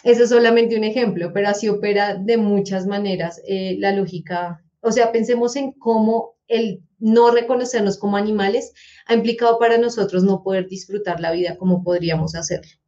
[0.03, 4.63] Ese es solamente un ejemplo, pero así opera de muchas maneras eh, la lógica.
[4.81, 8.73] O sea, pensemos en cómo el no reconocernos como animales
[9.05, 12.78] ha implicado para nosotros no poder disfrutar la vida como podríamos hacerlo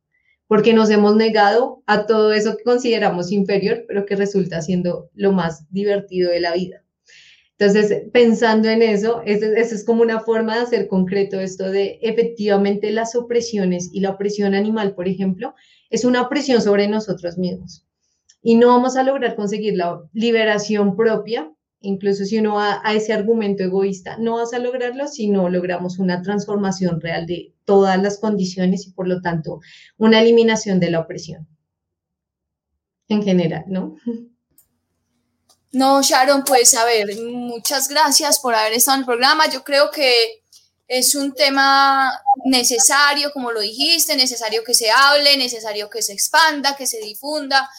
[0.52, 5.32] porque nos hemos negado a todo eso que consideramos inferior, pero que resulta siendo lo
[5.32, 6.84] más divertido de la vida.
[7.58, 12.92] Entonces, pensando en eso, esa es como una forma de hacer concreto esto de efectivamente
[12.92, 15.56] las opresiones y la opresión animal, por ejemplo,
[15.90, 17.88] es una opresión sobre nosotros mismos.
[18.44, 21.50] Y no vamos a lograr conseguir la liberación propia
[21.82, 26.00] incluso si uno va a ese argumento egoísta, no vas a lograrlo si no logramos
[26.00, 29.60] una transformación real de todas las condiciones y por lo tanto
[29.98, 31.48] una eliminación de la opresión
[33.08, 33.98] en general, ¿no?
[35.74, 39.50] No, Sharon, pues a ver, muchas gracias por haber estado en el programa.
[39.50, 40.44] Yo creo que
[40.88, 42.12] es un tema
[42.44, 47.70] necesario, como lo dijiste, necesario que se hable, necesario que se expanda, que se difunda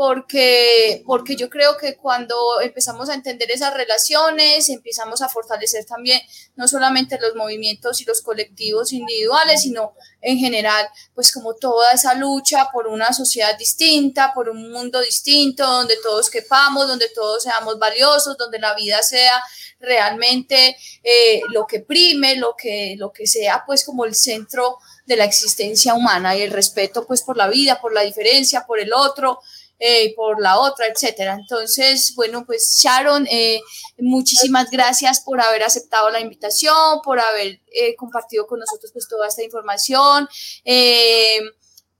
[0.00, 6.22] porque, porque yo creo que cuando empezamos a entender esas relaciones, empezamos a fortalecer también
[6.56, 9.92] no solamente los movimientos y los colectivos individuales, sino
[10.22, 15.66] en general, pues como toda esa lucha por una sociedad distinta, por un mundo distinto,
[15.66, 19.38] donde todos quepamos, donde todos seamos valiosos, donde la vida sea
[19.80, 25.16] realmente eh, lo que prime, lo que, lo que sea pues como el centro de
[25.16, 28.94] la existencia humana y el respeto pues por la vida, por la diferencia, por el
[28.94, 29.40] otro,
[29.80, 31.34] eh, por la otra, etcétera.
[31.34, 33.60] Entonces, bueno, pues Sharon, eh,
[33.98, 39.26] muchísimas gracias por haber aceptado la invitación, por haber eh, compartido con nosotros pues toda
[39.26, 40.28] esta información.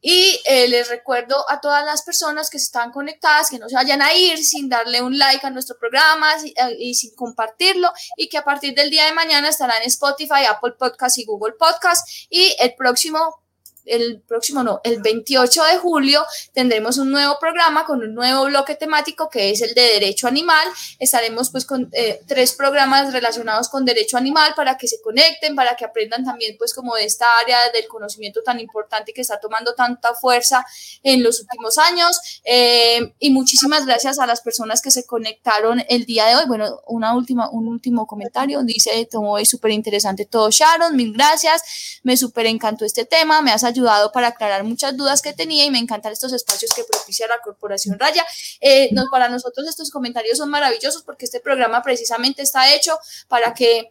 [0.03, 4.01] Y eh, les recuerdo a todas las personas que están conectadas que no se vayan
[4.01, 8.31] a ir sin darle un like a nuestro programa y, eh, y sin compartirlo y
[8.31, 12.09] que a partir del día de mañana estará en Spotify, Apple Podcast y Google Podcast
[12.31, 13.40] y el próximo
[13.87, 18.75] el próximo no, el 28 de julio tendremos un nuevo programa con un nuevo bloque
[18.75, 20.67] temático que es el de derecho animal.
[20.99, 25.77] Estaremos pues con eh, tres programas relacionados con derecho animal para que se conecten, para
[25.77, 29.75] que aprendan también pues como de esta área del conocimiento tan importante que está tomando
[29.75, 30.65] tanta fuerza
[31.03, 32.41] en los últimos años.
[32.45, 36.45] Eh, y muchísimas gracias a las personas que se conectaron el día de hoy.
[36.47, 38.63] Bueno, una última, un último comentario.
[38.63, 40.97] Dice, tomó es súper interesante todo, Sharon.
[40.97, 42.01] Mil gracias.
[42.03, 43.43] Me súper encantó este tema.
[43.43, 46.85] Me has ayudado para aclarar muchas dudas que tenía y me encantan estos espacios que
[46.85, 48.25] propicia la Corporación Raya.
[48.61, 52.99] Eh, para nosotros estos comentarios son maravillosos porque este programa precisamente está hecho
[53.29, 53.91] para que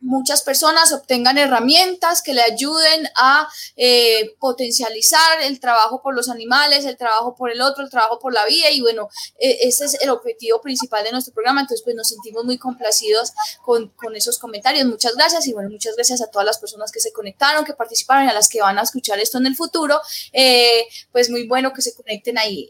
[0.00, 6.84] muchas personas obtengan herramientas que le ayuden a eh, potencializar el trabajo por los animales,
[6.84, 8.70] el trabajo por el otro, el trabajo por la vida.
[8.70, 12.44] Y bueno, eh, ese es el objetivo principal de nuestro programa, entonces pues nos sentimos
[12.44, 13.32] muy complacidos
[13.62, 15.46] con, con, esos comentarios, muchas gracias.
[15.46, 18.32] Y bueno, muchas gracias a todas las personas que se conectaron, que participaron y a
[18.32, 20.00] las que van a escuchar esto en el futuro,
[20.32, 22.68] eh, pues muy bueno que se conecten ahí.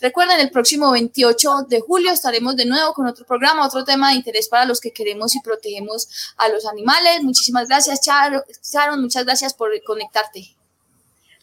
[0.00, 4.16] recuerden, el próximo 28 de julio estaremos de nuevo con otro programa, otro tema de
[4.16, 7.22] interés para los que queremos y protegemos a los animales.
[7.22, 9.00] Muchísimas gracias, Sharon.
[9.00, 10.56] Muchas gracias por conectarte.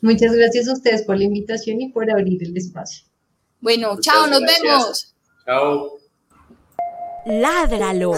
[0.01, 3.05] Muchas gracias a ustedes por la invitación y por abrir el espacio.
[3.59, 5.15] Bueno, chao, nos vemos.
[5.45, 5.99] Chao.
[7.25, 8.13] Ládralo.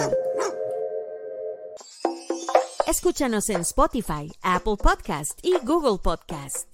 [2.86, 6.68] Escúchanos en Spotify, Apple Podcast y Google Podcast.